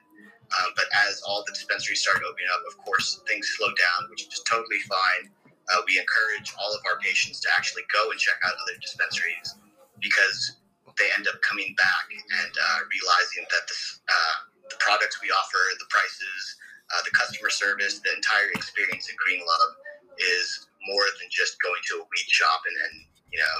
um, 0.58 0.74
but 0.74 0.86
as 1.06 1.22
all 1.22 1.44
the 1.46 1.52
dispensaries 1.52 2.02
started 2.02 2.26
opening 2.26 2.50
up, 2.50 2.62
of 2.66 2.74
course, 2.82 3.22
things 3.28 3.46
slowed 3.54 3.76
down, 3.78 4.10
which 4.10 4.26
is 4.26 4.42
totally 4.48 4.82
fine. 4.88 5.30
Uh, 5.70 5.80
we 5.86 5.94
encourage 5.98 6.50
all 6.58 6.74
of 6.74 6.82
our 6.90 6.98
patients 6.98 7.38
to 7.38 7.48
actually 7.54 7.86
go 7.94 8.10
and 8.10 8.18
check 8.18 8.34
out 8.42 8.58
other 8.58 8.74
dispensaries 8.82 9.54
because 10.02 10.58
they 10.98 11.06
end 11.14 11.30
up 11.30 11.38
coming 11.46 11.70
back 11.78 12.10
and 12.10 12.52
uh, 12.58 12.80
realizing 12.90 13.46
that 13.46 13.62
this, 13.70 14.02
uh, 14.10 14.36
the 14.68 14.78
products 14.82 15.22
we 15.22 15.30
offer, 15.30 15.62
the 15.78 15.86
prices, 15.88 16.42
uh, 16.90 17.00
the 17.06 17.14
customer 17.14 17.50
service, 17.50 18.02
the 18.02 18.10
entire 18.10 18.50
experience 18.58 19.06
at 19.06 19.14
Green 19.22 19.46
Love 19.46 19.72
is 20.18 20.66
more 20.90 21.06
than 21.22 21.30
just 21.30 21.60
going 21.62 21.80
to 21.86 22.02
a 22.02 22.04
weed 22.04 22.28
shop 22.28 22.60
and, 22.66 22.76
and 22.90 22.94
you 23.30 23.38
know 23.38 23.56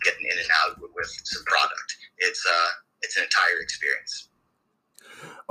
getting 0.00 0.24
in 0.24 0.38
and 0.40 0.50
out 0.64 0.80
with, 0.80 0.90
with 0.96 1.10
some 1.28 1.44
product. 1.44 1.90
It's 2.18 2.40
uh, 2.40 2.70
it's 3.02 3.16
an 3.20 3.24
entire 3.28 3.60
experience. 3.60 4.29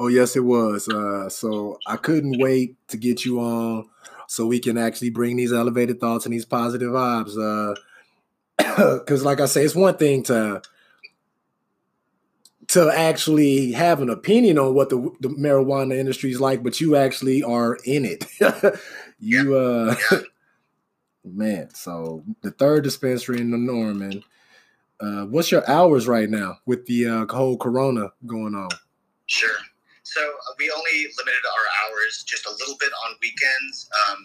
Oh 0.01 0.07
yes, 0.07 0.37
it 0.37 0.45
was. 0.45 0.87
Uh, 0.87 1.27
so 1.27 1.77
I 1.85 1.97
couldn't 1.97 2.39
wait 2.39 2.77
to 2.87 2.95
get 2.95 3.25
you 3.25 3.41
on, 3.41 3.89
so 4.27 4.45
we 4.45 4.59
can 4.61 4.77
actually 4.77 5.09
bring 5.09 5.35
these 5.35 5.51
elevated 5.51 5.99
thoughts 5.99 6.25
and 6.25 6.33
these 6.33 6.45
positive 6.45 6.91
vibes. 6.91 7.75
Because, 8.55 9.21
uh, 9.21 9.25
like 9.25 9.41
I 9.41 9.45
say, 9.45 9.65
it's 9.65 9.75
one 9.75 9.97
thing 9.97 10.23
to 10.23 10.61
to 12.69 12.89
actually 12.95 13.73
have 13.73 14.01
an 14.01 14.09
opinion 14.09 14.57
on 14.57 14.73
what 14.73 14.89
the, 14.89 15.11
the 15.19 15.27
marijuana 15.27 15.97
industry 15.97 16.31
is 16.31 16.39
like, 16.39 16.63
but 16.63 16.79
you 16.79 16.95
actually 16.95 17.43
are 17.43 17.77
in 17.83 18.05
it. 18.05 18.25
you, 19.19 19.57
uh, 19.57 19.95
man. 21.25 21.73
So 21.73 22.23
the 22.41 22.51
third 22.51 22.85
dispensary 22.85 23.41
in 23.41 23.51
the 23.51 23.57
Norman. 23.57 24.23
Uh, 25.01 25.25
what's 25.25 25.51
your 25.51 25.69
hours 25.69 26.07
right 26.07 26.29
now 26.29 26.57
with 26.65 26.85
the 26.85 27.07
uh, 27.07 27.25
whole 27.29 27.57
Corona 27.57 28.11
going 28.25 28.55
on? 28.55 28.69
Sure. 29.25 29.57
So 30.09 30.21
uh, 30.21 30.53
we 30.57 30.71
only 30.73 31.05
limited 31.17 31.45
our 31.45 31.65
hours 31.85 32.25
just 32.25 32.45
a 32.45 32.53
little 32.57 32.75
bit 32.79 32.89
on 33.05 33.15
weekends. 33.21 33.89
Um, 33.93 34.19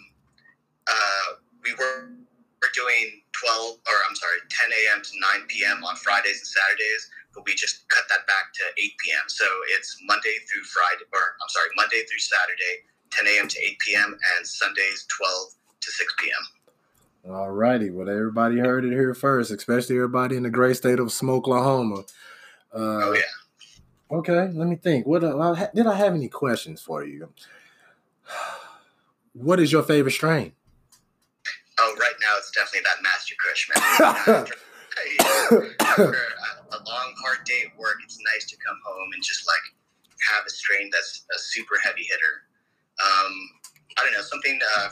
uh, 0.87 1.27
we 1.63 1.73
were, 1.77 2.09
were 2.61 2.73
doing 2.73 3.21
12, 3.37 3.77
or 3.85 3.97
I'm 4.09 4.15
sorry, 4.15 4.41
10 4.49 4.71
a.m. 4.71 5.01
to 5.01 5.11
9 5.41 5.47
p.m. 5.47 5.83
on 5.85 5.95
Fridays 5.97 6.41
and 6.41 6.49
Saturdays, 6.49 7.03
but 7.33 7.45
we 7.45 7.53
just 7.53 7.87
cut 7.89 8.05
that 8.09 8.25
back 8.25 8.53
to 8.57 8.63
8 8.81 8.93
p.m. 9.03 9.25
So 9.27 9.45
it's 9.77 9.97
Monday 10.05 10.33
through 10.49 10.65
Friday, 10.65 11.05
or 11.13 11.37
I'm 11.37 11.49
sorry, 11.49 11.69
Monday 11.77 12.01
through 12.09 12.23
Saturday, 12.23 12.73
10 13.11 13.27
a.m. 13.37 13.47
to 13.47 13.57
8 13.61 13.79
p.m., 13.85 14.17
and 14.37 14.41
Sundays 14.47 15.05
12 15.17 15.53
to 15.81 15.91
6 15.91 16.13
p.m. 16.19 17.31
All 17.33 17.51
righty. 17.51 17.89
Well, 17.89 18.09
everybody 18.09 18.57
heard 18.59 18.85
it 18.85 18.91
here 18.91 19.13
first, 19.13 19.49
especially 19.49 19.95
everybody 19.97 20.37
in 20.37 20.43
the 20.43 20.49
great 20.49 20.77
state 20.77 20.99
of 20.99 21.07
Smokelahoma. 21.07 22.05
Uh, 22.73 22.77
oh, 22.77 23.13
yeah. 23.13 23.21
Okay, 24.11 24.49
let 24.53 24.67
me 24.67 24.75
think. 24.75 25.07
What 25.07 25.23
uh, 25.23 25.67
did 25.73 25.87
I 25.87 25.95
have 25.95 26.13
any 26.13 26.29
questions 26.29 26.81
for 26.81 27.03
you? 27.03 27.29
What 29.33 29.59
is 29.59 29.71
your 29.71 29.83
favorite 29.83 30.11
strain? 30.11 30.53
Oh, 31.79 31.95
right 31.99 32.15
now 32.21 32.35
it's 32.37 32.51
definitely 32.51 32.85
that 32.85 33.03
Master 33.03 33.35
Kush, 33.35 33.69
man. 33.69 33.81
after, 35.27 35.75
after 35.81 36.15
a, 36.71 36.79
long, 36.87 37.13
hard 37.19 37.43
day 37.45 37.63
at 37.67 37.77
work, 37.77 37.97
it's 38.03 38.17
nice 38.33 38.45
to 38.49 38.55
come 38.65 38.77
home 38.85 39.09
and 39.13 39.23
just 39.23 39.45
like 39.45 39.65
have 40.31 40.45
a 40.45 40.49
strain 40.49 40.89
that's 40.93 41.25
a 41.35 41.39
super 41.39 41.75
heavy 41.83 42.03
hitter. 42.03 42.47
Um, 43.03 43.33
I 43.97 44.03
don't 44.03 44.13
know, 44.13 44.21
something, 44.21 44.59
uh, 44.77 44.89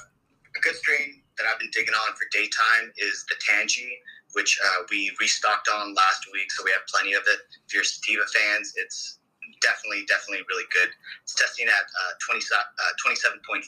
a 0.58 0.60
good 0.60 0.76
strain 0.76 1.22
that 1.38 1.48
I've 1.48 1.60
been 1.60 1.72
digging 1.72 1.94
on 1.94 2.16
for 2.16 2.28
daytime 2.32 2.92
is 2.98 3.26
the 3.30 3.36
Tangie, 3.40 3.96
which 4.34 4.60
uh, 4.64 4.84
we 4.90 5.12
restocked 5.20 5.70
on 5.74 5.94
last 5.94 6.26
week, 6.34 6.52
so 6.52 6.64
we 6.64 6.72
have 6.72 6.82
plenty 6.88 7.14
of 7.14 7.24
it. 7.28 7.40
If 7.68 7.74
you're 7.74 7.84
sativa 7.84 8.24
fans, 8.34 8.74
it's 8.78 9.20
definitely, 9.62 10.06
definitely 10.08 10.44
really 10.50 10.68
good. 10.74 10.90
It's 11.24 11.36
testing 11.36 11.68
at 11.68 11.74
uh, 11.74 12.14
20, 12.28 12.40
uh, 12.40 13.54
27.5. 13.54 13.64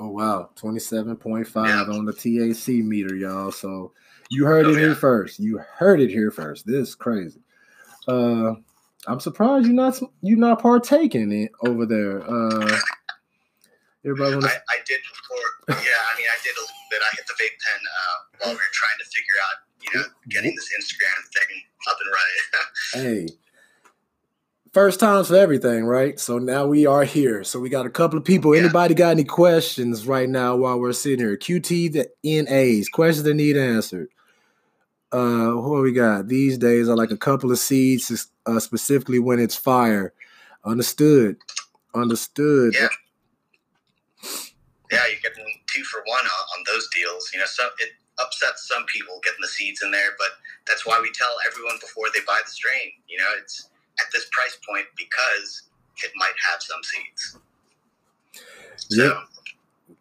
Oh 0.00 0.10
wow, 0.10 0.50
twenty 0.54 0.78
seven 0.78 1.16
point 1.16 1.48
five 1.48 1.88
on 1.88 2.04
the 2.04 2.12
TAC 2.12 2.68
meter, 2.84 3.16
y'all. 3.16 3.50
So 3.50 3.92
you 4.30 4.44
heard 4.44 4.66
oh, 4.66 4.70
it 4.70 4.74
yeah. 4.74 4.78
here 4.78 4.94
first. 4.94 5.40
You 5.40 5.58
heard 5.58 6.00
it 6.00 6.10
here 6.10 6.30
first. 6.30 6.66
This 6.66 6.90
is 6.90 6.94
crazy. 6.94 7.40
Uh, 8.06 8.54
I'm 9.08 9.18
surprised 9.18 9.66
you're 9.66 9.74
not 9.74 10.00
you're 10.22 10.38
not 10.38 10.62
partaking 10.62 11.32
it 11.32 11.50
over 11.66 11.84
there. 11.84 12.22
Uh, 12.22 12.78
everybody 14.04 14.36
wanna... 14.36 14.46
I, 14.46 14.60
I 14.70 14.78
did 14.86 15.00
before. 15.02 15.82
Yeah, 15.82 15.98
I 15.98 16.16
mean, 16.16 16.26
I 16.30 16.38
did 16.44 16.54
a 16.54 16.60
little 16.60 16.86
bit. 16.90 17.00
I 17.02 17.16
hit 17.16 17.26
the 17.26 17.34
vape 17.34 17.58
pen 17.58 17.80
uh, 17.82 18.16
while 18.38 18.50
we 18.52 18.56
were 18.56 18.72
trying 18.72 18.98
to 19.00 19.06
figure 19.10 19.38
out, 19.50 19.56
you 19.92 20.00
know, 20.00 20.06
getting 20.28 20.54
this 20.54 20.68
Instagram 20.78 21.22
thing 21.34 21.62
up 21.88 21.96
and 22.00 23.02
running. 23.02 23.26
hey, 23.26 23.34
first 24.72 25.00
times 25.00 25.28
for 25.28 25.36
everything, 25.36 25.84
right? 25.84 26.18
So 26.18 26.38
now 26.38 26.66
we 26.66 26.86
are 26.86 27.04
here. 27.04 27.44
So 27.44 27.60
we 27.60 27.68
got 27.68 27.86
a 27.86 27.90
couple 27.90 28.18
of 28.18 28.24
people. 28.24 28.54
Yeah. 28.54 28.62
Anybody 28.62 28.94
got 28.94 29.10
any 29.10 29.24
questions 29.24 30.06
right 30.06 30.28
now 30.28 30.56
while 30.56 30.78
we're 30.78 30.92
sitting 30.92 31.18
here? 31.18 31.36
QT 31.36 31.92
the 31.92 32.08
NAs, 32.24 32.88
questions 32.88 33.24
that 33.24 33.34
need 33.34 33.56
answered. 33.56 34.08
Uh, 35.10 35.52
what 35.52 35.82
we 35.82 35.92
got? 35.92 36.28
These 36.28 36.58
days 36.58 36.88
are 36.88 36.96
like 36.96 37.10
a 37.10 37.16
couple 37.16 37.50
of 37.50 37.58
seeds, 37.58 38.28
uh, 38.46 38.60
specifically 38.60 39.18
when 39.18 39.38
it's 39.38 39.56
fire. 39.56 40.12
Understood. 40.64 41.36
Understood. 41.94 42.74
Yeah. 42.74 42.88
Yeah, 44.90 45.04
you're 45.10 45.20
getting 45.22 45.44
two 45.66 45.82
for 45.84 46.02
one 46.06 46.24
on, 46.24 46.58
on 46.58 46.64
those 46.66 46.88
deals. 46.94 47.30
You 47.32 47.40
know, 47.40 47.46
so 47.46 47.68
it 47.78 47.90
upsets 48.20 48.68
some 48.68 48.84
people 48.86 49.20
getting 49.22 49.40
the 49.40 49.48
seeds 49.48 49.82
in 49.82 49.90
there, 49.90 50.10
but 50.18 50.28
that's 50.66 50.86
why 50.86 50.98
we 51.00 51.10
tell 51.12 51.34
everyone 51.46 51.76
before 51.80 52.06
they 52.14 52.20
buy 52.26 52.40
the 52.44 52.50
strain. 52.50 52.92
You 53.08 53.18
know, 53.18 53.30
it's 53.40 53.70
at 54.00 54.06
this 54.12 54.28
price 54.32 54.58
point 54.68 54.86
because 54.96 55.62
it 56.04 56.10
might 56.16 56.34
have 56.50 56.62
some 56.62 56.80
seeds. 56.82 57.38
So, 58.76 59.04
yep. 59.04 59.16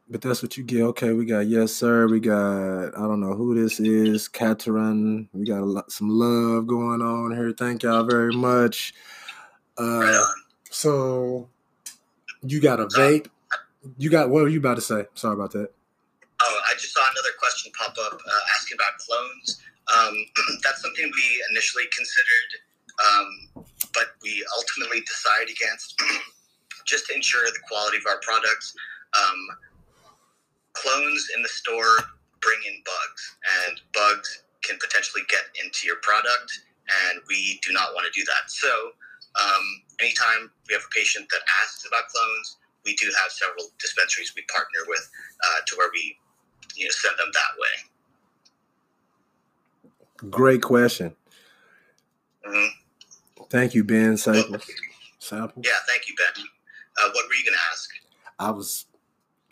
But 0.09 0.21
that's 0.21 0.41
what 0.41 0.55
you 0.55 0.63
get. 0.63 0.83
Okay, 0.83 1.11
we 1.11 1.25
got 1.25 1.47
yes 1.47 1.73
sir. 1.73 2.07
We 2.07 2.19
got 2.19 2.97
I 2.97 3.01
don't 3.01 3.19
know 3.19 3.33
who 3.33 3.61
this 3.61 3.79
is. 3.79 4.29
Kataran. 4.29 5.27
We 5.33 5.45
got 5.45 5.59
a 5.59 5.65
lot, 5.65 5.91
some 5.91 6.09
love 6.09 6.67
going 6.67 7.01
on 7.01 7.35
here. 7.35 7.51
Thank 7.51 7.83
y'all 7.83 8.03
very 8.03 8.33
much. 8.33 8.93
Uh, 9.79 9.99
right 9.99 10.25
so 10.69 11.49
you 12.41 12.61
got 12.61 12.79
a 12.79 12.85
vape. 12.85 13.27
You 13.97 14.09
got 14.09 14.29
what 14.29 14.43
were 14.43 14.49
you 14.49 14.59
about 14.59 14.75
to 14.75 14.81
say? 14.81 15.05
Sorry 15.15 15.33
about 15.33 15.51
that. 15.51 15.71
Oh, 16.41 16.59
I 16.69 16.73
just 16.73 16.93
saw 16.93 17.01
question 17.71 17.93
pop 17.95 18.13
up 18.13 18.19
uh, 18.19 18.43
asking 18.55 18.77
about 18.77 18.97
clones. 18.99 19.61
Um, 19.87 20.15
that's 20.63 20.81
something 20.81 21.03
we 21.03 21.27
initially 21.51 21.85
considered 21.95 22.51
um, 22.97 23.63
but 23.93 24.17
we 24.23 24.45
ultimately 24.57 25.01
decide 25.01 25.49
against 25.49 25.99
just 26.85 27.05
to 27.07 27.15
ensure 27.15 27.45
the 27.45 27.61
quality 27.67 27.97
of 27.97 28.03
our 28.07 28.19
products. 28.21 28.73
Um, 29.13 29.39
clones 30.73 31.27
in 31.35 31.41
the 31.41 31.49
store 31.49 31.97
bring 32.41 32.59
in 32.67 32.81
bugs, 32.85 33.21
and 33.67 33.81
bugs 33.93 34.43
can 34.63 34.77
potentially 34.81 35.23
get 35.29 35.45
into 35.63 35.85
your 35.85 35.97
product, 36.01 36.49
and 37.09 37.21
we 37.27 37.59
do 37.65 37.73
not 37.73 37.93
want 37.93 38.05
to 38.05 38.13
do 38.13 38.25
that. 38.25 38.49
So, 38.49 38.69
um, 39.37 39.65
anytime 39.99 40.49
we 40.67 40.73
have 40.73 40.85
a 40.85 40.93
patient 40.93 41.29
that 41.29 41.41
asks 41.61 41.85
about 41.85 42.09
clones, 42.09 42.57
we 42.85 42.95
do 42.95 43.05
have 43.23 43.31
several 43.31 43.69
dispensaries 43.79 44.33
we 44.35 44.43
partner 44.49 44.85
with 44.87 45.05
uh, 45.45 45.59
to 45.67 45.75
where 45.77 45.89
we 45.93 46.17
you 46.77 46.85
know 46.85 46.91
send 46.91 47.15
them 47.17 47.31
that 47.33 47.51
way. 47.59 47.67
Great 50.29 50.61
question. 50.61 51.15
Mm-hmm. 52.45 53.43
Thank 53.49 53.75
you, 53.75 53.83
Ben 53.83 54.17
Sample. 54.17 54.59
Sample. 55.19 55.61
Yeah, 55.63 55.71
thank 55.87 56.07
you, 56.07 56.15
Ben. 56.17 56.43
Uh, 56.99 57.09
what 57.13 57.25
were 57.27 57.33
you 57.33 57.45
going 57.45 57.55
to 57.55 57.59
ask? 57.71 57.89
I 58.39 58.51
was 58.51 58.85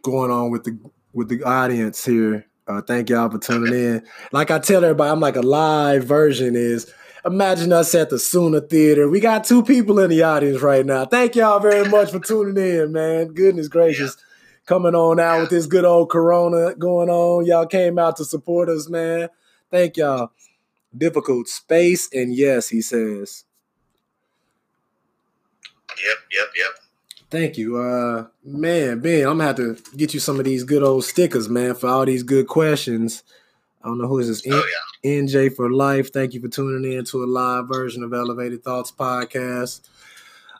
going 0.03 0.31
on 0.31 0.51
with 0.51 0.63
the 0.63 0.77
with 1.13 1.29
the 1.29 1.43
audience 1.43 2.03
here. 2.05 2.45
Uh, 2.67 2.81
thank 2.81 3.09
y'all 3.09 3.29
for 3.29 3.37
tuning 3.37 3.73
okay. 3.73 3.85
in. 3.97 4.03
Like 4.31 4.51
I 4.51 4.59
tell 4.59 4.83
everybody, 4.83 5.11
I'm 5.11 5.19
like 5.19 5.35
a 5.35 5.41
live 5.41 6.03
version 6.05 6.55
is. 6.55 6.91
Imagine 7.25 7.73
us 7.73 7.95
at 7.95 8.11
the 8.11 8.19
Sooner 8.19 8.59
Theater. 8.59 9.09
We 9.09 9.19
got 9.19 9.43
two 9.43 9.63
people 9.63 9.99
in 9.99 10.11
the 10.11 10.21
audience 10.21 10.61
right 10.61 10.85
now. 10.85 11.05
Thank 11.05 11.35
y'all 11.35 11.59
very 11.59 11.89
much 11.89 12.11
for 12.11 12.19
tuning 12.19 12.55
in, 12.55 12.91
man. 12.91 13.29
Goodness 13.29 13.67
gracious. 13.67 14.15
Yeah. 14.15 14.24
Coming 14.65 14.95
on 14.95 15.19
out 15.19 15.41
with 15.41 15.49
this 15.51 15.67
good 15.67 15.85
old 15.85 16.09
Corona 16.09 16.73
going 16.75 17.09
on. 17.09 17.45
Y'all 17.45 17.67
came 17.67 17.99
out 17.99 18.15
to 18.17 18.25
support 18.25 18.67
us, 18.67 18.89
man. 18.89 19.29
Thank 19.69 19.97
y'all. 19.97 20.31
Difficult 20.97 21.47
space, 21.47 22.09
and 22.13 22.33
yes, 22.33 22.69
he 22.69 22.81
says 22.81 23.43
Yep, 25.89 26.17
yep, 26.31 26.47
yep. 26.55 26.71
Thank 27.29 27.57
you. 27.57 27.77
Uh 27.77 28.27
man, 28.43 28.99
Ben, 28.99 29.27
I'm 29.27 29.37
gonna 29.37 29.43
have 29.45 29.55
to 29.57 29.77
get 29.95 30.13
you 30.13 30.19
some 30.19 30.39
of 30.39 30.45
these 30.45 30.63
good 30.63 30.83
old 30.83 31.03
stickers, 31.03 31.49
man, 31.49 31.75
for 31.75 31.87
all 31.87 32.05
these 32.05 32.23
good 32.23 32.47
questions. 32.47 33.23
I 33.83 33.87
don't 33.87 33.99
know 33.99 34.07
who 34.07 34.19
is 34.19 34.27
this. 34.27 34.43
Oh, 34.51 34.65
yeah. 35.03 35.09
NJ 35.21 35.55
for 35.55 35.71
life. 35.71 36.11
Thank 36.11 36.33
you 36.33 36.41
for 36.41 36.47
tuning 36.47 36.91
in 36.91 37.05
to 37.05 37.23
a 37.23 37.27
live 37.27 37.67
version 37.67 38.03
of 38.03 38.13
Elevated 38.13 38.63
Thoughts 38.63 38.91
podcast. 38.91 39.81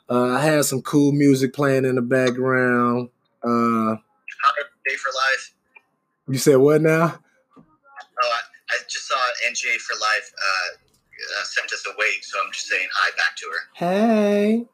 Uh, 0.08 0.28
I 0.28 0.40
had 0.40 0.64
some 0.64 0.80
cool 0.82 1.10
music 1.10 1.52
playing 1.52 1.84
in 1.84 1.96
the 1.96 2.02
background. 2.02 3.08
Uh, 3.46 3.96
Day 4.88 4.96
for 4.96 5.10
life. 5.14 5.54
You 6.28 6.38
said 6.38 6.56
what 6.56 6.82
now? 6.82 7.18
Oh, 7.56 7.62
I, 8.32 8.40
I 8.70 8.78
just 8.88 9.06
saw 9.06 9.16
NJ 9.48 9.76
for 9.76 9.94
life 10.00 10.32
uh, 10.36 10.76
uh, 10.76 11.44
sent 11.44 11.72
us 11.72 11.84
a 11.86 11.90
wave, 11.98 12.22
so 12.22 12.38
I'm 12.44 12.52
just 12.52 12.66
saying 12.66 12.88
hi 12.92 13.10
back 13.16 13.36
to 13.36 13.46
her. 13.52 13.60
Hey. 13.76 14.66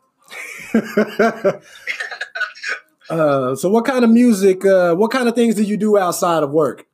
uh, 3.11 3.55
so, 3.57 3.69
what 3.69 3.85
kind 3.85 4.05
of 4.05 4.11
music? 4.11 4.64
Uh, 4.64 4.95
what 4.95 5.11
kind 5.11 5.29
of 5.29 5.35
things 5.35 5.55
do 5.55 5.62
you 5.62 5.76
do 5.76 5.99
outside 5.99 6.43
of 6.43 6.50
work? 6.50 6.87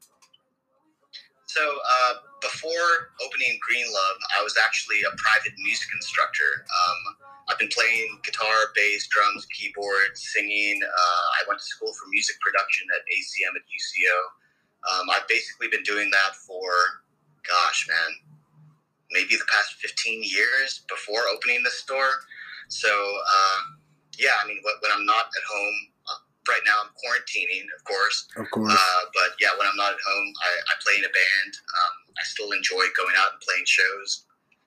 So, 1.47 1.61
uh, 1.62 2.14
before 2.40 3.12
opening 3.25 3.58
Green 3.66 3.87
Love, 3.87 4.16
I 4.38 4.42
was 4.42 4.56
actually 4.64 4.97
a 5.06 5.14
private 5.16 5.52
music 5.58 5.88
instructor. 5.94 6.64
Um, 6.66 7.16
I've 7.49 7.59
been 7.59 7.73
playing 7.73 8.21
guitar, 8.25 8.73
bass, 8.76 9.09
drums, 9.09 9.47
keyboard, 9.47 10.12
singing. 10.14 10.81
Uh, 10.85 11.25
I 11.40 11.49
went 11.49 11.61
to 11.61 11.67
school 11.67 11.93
for 11.95 12.07
music 12.12 12.37
production 12.40 12.87
at 12.95 13.02
ACM 13.09 13.57
at 13.57 13.64
UCO. 13.64 14.17
Um, 14.85 15.07
I've 15.17 15.26
basically 15.28 15.69
been 15.69 15.83
doing 15.83 16.11
that 16.11 16.37
for, 16.37 16.69
gosh, 17.49 17.88
man, 17.88 18.38
maybe 19.11 19.37
the 19.37 19.49
past 19.49 19.75
15 19.81 20.23
years 20.23 20.85
before 20.88 21.25
opening 21.33 21.62
this 21.64 21.81
store. 21.81 22.12
So 22.69 22.88
uh, 22.88 23.61
yeah, 24.19 24.37
I 24.43 24.47
mean, 24.47 24.61
when 24.62 24.93
I'm 24.93 25.07
not 25.07 25.33
at 25.33 25.45
home, 25.49 25.76
uh, 26.05 26.21
right 26.52 26.61
now 26.67 26.85
I'm 26.85 26.93
quarantining, 27.00 27.64
of 27.73 27.83
course. 27.85 28.28
Of 28.37 28.50
course. 28.50 28.73
Uh, 28.73 29.02
but 29.14 29.38
yeah, 29.40 29.57
when 29.57 29.67
I'm 29.67 29.76
not 29.76 29.93
at 29.93 30.02
home, 30.05 30.28
I, 30.45 30.50
I 30.69 30.73
play 30.85 30.99
in 30.99 31.05
a 31.05 31.12
band. 31.12 31.52
Um, 31.57 31.95
I 32.19 32.23
still 32.25 32.52
enjoy 32.52 32.85
going 32.93 33.17
out 33.17 33.33
and 33.33 33.40
playing 33.40 33.64
shows. 33.64 34.26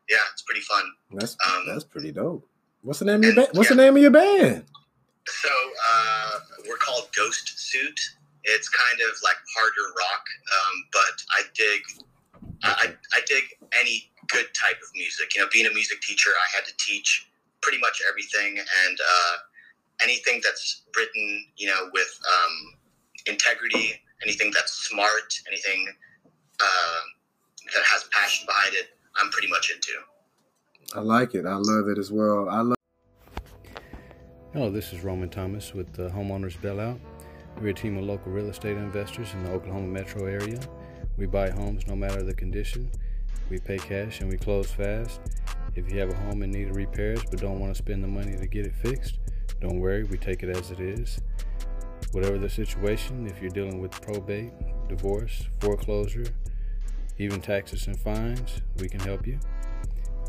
Yeah, 0.09 0.25
it's 0.33 0.41
pretty 0.41 0.61
fun. 0.61 0.83
That's 1.13 1.37
um, 1.47 1.67
that's 1.67 1.85
pretty 1.85 2.11
dope. 2.11 2.47
What's 2.83 2.99
the 2.99 3.05
name 3.05 3.17
of 3.17 3.23
your 3.23 3.35
band? 3.35 3.49
What's 3.53 3.69
yeah. 3.69 3.75
the 3.75 3.81
name 3.83 3.95
of 3.95 4.01
your 4.01 4.11
band? 4.11 4.65
So 5.27 5.49
uh, 5.49 6.31
we're 6.67 6.77
called 6.77 7.07
Ghost 7.15 7.59
Suit. 7.59 7.99
It's 8.43 8.69
kind 8.69 8.99
of 9.07 9.15
like 9.23 9.37
harder 9.55 9.93
rock, 9.97 10.25
um, 10.49 10.85
but 10.91 11.15
I 11.37 11.41
dig 11.53 11.81
I, 12.63 12.93
I 13.13 13.21
dig 13.27 13.43
any 13.79 14.11
good 14.27 14.47
type 14.53 14.77
of 14.81 14.89
music. 14.95 15.35
You 15.35 15.41
know, 15.41 15.47
being 15.51 15.65
a 15.65 15.73
music 15.73 16.01
teacher, 16.01 16.29
I 16.31 16.55
had 16.55 16.65
to 16.65 16.73
teach 16.77 17.27
pretty 17.61 17.79
much 17.79 18.01
everything 18.09 18.57
and 18.57 18.97
uh, 18.99 19.35
anything 20.03 20.41
that's 20.43 20.83
written, 20.95 21.45
you 21.57 21.67
know, 21.67 21.89
with 21.93 22.19
um, 22.27 22.79
integrity, 23.27 23.93
anything 24.23 24.51
that's 24.53 24.73
smart, 24.89 25.33
anything 25.47 25.87
uh, 26.59 26.99
that 27.73 27.83
has 27.83 28.05
passion 28.11 28.45
behind 28.45 28.73
it, 28.75 28.89
I'm 29.17 29.29
pretty 29.29 29.49
much 29.49 29.71
into. 29.71 29.93
I 30.93 30.99
like 30.99 31.35
it. 31.35 31.45
I 31.45 31.55
love 31.55 31.87
it 31.87 31.97
as 31.97 32.11
well. 32.11 32.49
I 32.49 32.61
love. 32.61 32.75
Hello, 34.51 34.69
this 34.69 34.91
is 34.91 35.05
Roman 35.05 35.29
Thomas 35.29 35.73
with 35.73 35.93
the 35.93 36.09
Homeowners 36.09 36.57
Bailout. 36.57 36.99
We're 37.61 37.69
a 37.69 37.73
team 37.73 37.97
of 37.97 38.03
local 38.03 38.33
real 38.33 38.49
estate 38.49 38.75
investors 38.75 39.33
in 39.33 39.43
the 39.43 39.51
Oklahoma 39.51 39.87
metro 39.87 40.25
area. 40.25 40.59
We 41.17 41.27
buy 41.27 41.49
homes 41.49 41.87
no 41.87 41.95
matter 41.95 42.23
the 42.23 42.33
condition. 42.33 42.91
We 43.49 43.59
pay 43.59 43.77
cash 43.77 44.19
and 44.19 44.29
we 44.29 44.35
close 44.35 44.69
fast. 44.69 45.21
If 45.75 45.89
you 45.89 45.97
have 45.99 46.09
a 46.09 46.15
home 46.15 46.43
in 46.43 46.51
need 46.51 46.69
of 46.69 46.75
repairs 46.75 47.21
but 47.29 47.39
don't 47.39 47.59
want 47.59 47.73
to 47.73 47.77
spend 47.77 48.03
the 48.03 48.09
money 48.09 48.35
to 48.35 48.47
get 48.47 48.65
it 48.65 48.75
fixed, 48.75 49.19
don't 49.61 49.79
worry, 49.79 50.03
we 50.03 50.17
take 50.17 50.43
it 50.43 50.49
as 50.49 50.71
it 50.71 50.81
is. 50.81 51.21
Whatever 52.11 52.37
the 52.37 52.49
situation, 52.49 53.27
if 53.27 53.39
you're 53.39 53.49
dealing 53.49 53.79
with 53.79 53.91
probate, 54.01 54.51
divorce, 54.89 55.47
foreclosure, 55.61 56.25
even 57.17 57.39
taxes 57.39 57.87
and 57.87 57.97
fines, 57.97 58.61
we 58.77 58.89
can 58.89 58.99
help 58.99 59.25
you. 59.25 59.39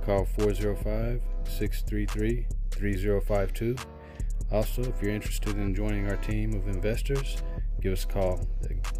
Call 0.04 0.25
405 0.25 1.23
633 1.44 2.47
3052. 2.73 3.76
Also, 4.50 4.82
if 4.82 5.00
you're 5.00 5.14
interested 5.14 5.56
in 5.56 5.75
joining 5.75 6.09
our 6.09 6.16
team 6.16 6.54
of 6.54 6.66
investors, 6.66 7.37
give 7.80 7.92
us 7.92 8.04
a 8.04 8.09
call. 8.09 8.40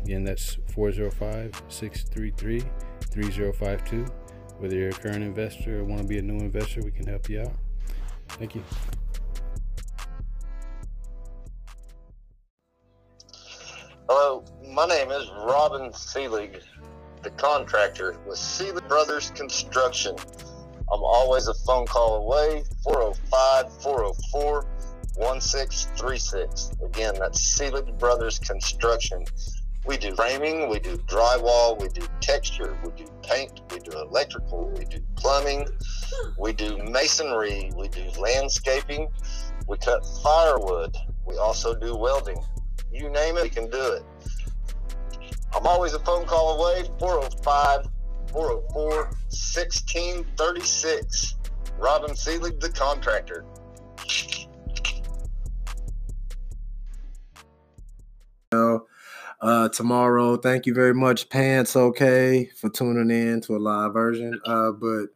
Again, 0.05 0.23
that's 0.23 0.59
405 0.73 1.61
633 1.69 2.63
3052. 3.11 4.07
Whether 4.59 4.77
you're 4.77 4.91
a 4.91 4.93
current 4.93 5.25
investor 5.25 5.81
or 5.81 5.85
want 5.85 6.03
to 6.03 6.07
be 6.07 6.19
a 6.19 6.23
new 6.23 6.39
investor, 6.39 6.81
we 6.83 6.93
can 6.93 7.07
help 7.07 7.29
you 7.29 7.41
out. 7.41 7.53
Thank 8.29 8.55
you. 8.55 8.63
Hello, 14.09 14.45
my 14.69 14.87
name 14.87 15.11
is 15.11 15.29
Robin 15.47 15.91
Seelig, 15.91 16.63
the 17.23 17.31
contractor 17.31 18.17
with 18.27 18.39
Seelig 18.39 18.87
Brothers 18.87 19.33
Construction. 19.35 20.15
I'm 20.91 21.03
always 21.03 21.49
a 21.49 21.55
phone 21.55 21.87
call 21.87 22.17
away, 22.17 22.65
405 22.83 23.83
404 23.83 24.67
1636. 25.17 26.73
Again, 26.85 27.15
that's 27.19 27.59
Seelig 27.59 27.99
Brothers 27.99 28.39
Construction. 28.39 29.25
We 29.85 29.97
do 29.97 30.15
framing, 30.15 30.71
we 30.71 30.79
do 30.79 30.97
drywall, 31.09 31.81
we 31.81 31.89
do 31.89 32.07
texture, 32.21 32.79
we 32.85 32.93
do 32.93 33.05
paint, 33.23 33.61
we 33.73 33.81
do 33.81 33.91
electrical, 33.99 34.71
we 34.77 34.85
do 34.85 35.01
plumbing, 35.17 35.67
we 36.39 36.53
do 36.53 36.79
masonry, 36.79 37.73
we 37.77 37.89
do 37.89 38.09
landscaping, 38.19 39.09
we 39.67 39.77
cut 39.79 40.07
firewood, 40.23 40.97
we 41.27 41.37
also 41.37 41.75
do 41.75 41.97
welding. 41.97 42.41
You 42.93 43.11
name 43.11 43.37
it, 43.37 43.43
we 43.43 43.49
can 43.49 43.69
do 43.71 43.93
it. 43.93 44.05
I'm 45.55 45.67
always 45.67 45.95
a 45.95 45.99
phone 46.01 46.27
call 46.27 46.61
away, 46.61 46.85
405 46.99 47.92
404 48.29 49.05
1636. 49.31 51.37
Robin 51.79 52.11
Seelig, 52.11 52.61
the 52.61 52.71
contractor. 52.71 53.45
Uh, 59.43 59.69
tomorrow, 59.71 60.37
thank 60.37 60.67
you 60.67 60.75
very 60.75 60.95
much, 60.95 61.29
Pants 61.29 61.75
OK, 61.75 62.49
for 62.57 62.71
tuning 62.71 63.11
in 63.11 63.41
to 63.41 63.57
a 63.57 63.59
live 63.59 63.93
version. 63.93 64.41
Uh, 64.45 64.71
but 64.71 65.07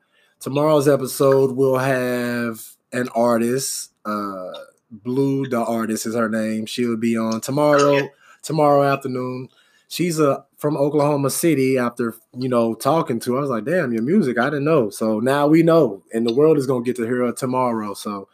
tomorrow's 0.40 0.88
episode 0.88 1.52
will 1.52 1.78
have 1.78 2.60
an 2.92 3.08
artist. 3.14 3.92
Uh, 4.04 4.50
Blue, 4.90 5.48
the 5.48 5.64
artist, 5.64 6.06
is 6.06 6.16
her 6.16 6.28
name. 6.28 6.66
She'll 6.66 6.96
be 6.96 7.16
on 7.16 7.40
tomorrow, 7.40 8.08
tomorrow 8.42 8.82
afternoon. 8.82 9.48
She's 9.88 10.18
a 10.18 10.44
from 10.58 10.76
Oklahoma 10.76 11.30
City. 11.30 11.78
After 11.78 12.14
you 12.36 12.48
know 12.48 12.74
talking 12.74 13.20
to 13.20 13.32
her, 13.32 13.38
I 13.38 13.40
was 13.42 13.50
like, 13.50 13.64
"Damn, 13.64 13.92
your 13.92 14.02
music! 14.02 14.38
I 14.38 14.46
didn't 14.46 14.64
know." 14.64 14.90
So 14.90 15.20
now 15.20 15.46
we 15.46 15.62
know, 15.62 16.02
and 16.12 16.26
the 16.26 16.34
world 16.34 16.58
is 16.58 16.66
gonna 16.66 16.84
get 16.84 16.96
to 16.96 17.04
hear 17.04 17.24
her 17.24 17.32
tomorrow. 17.32 17.94
So 17.94 18.28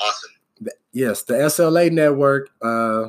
Awesome. 0.00 0.30
yes, 0.92 1.22
the 1.24 1.34
SLA 1.34 1.90
network. 1.90 2.50
Uh, 2.62 3.08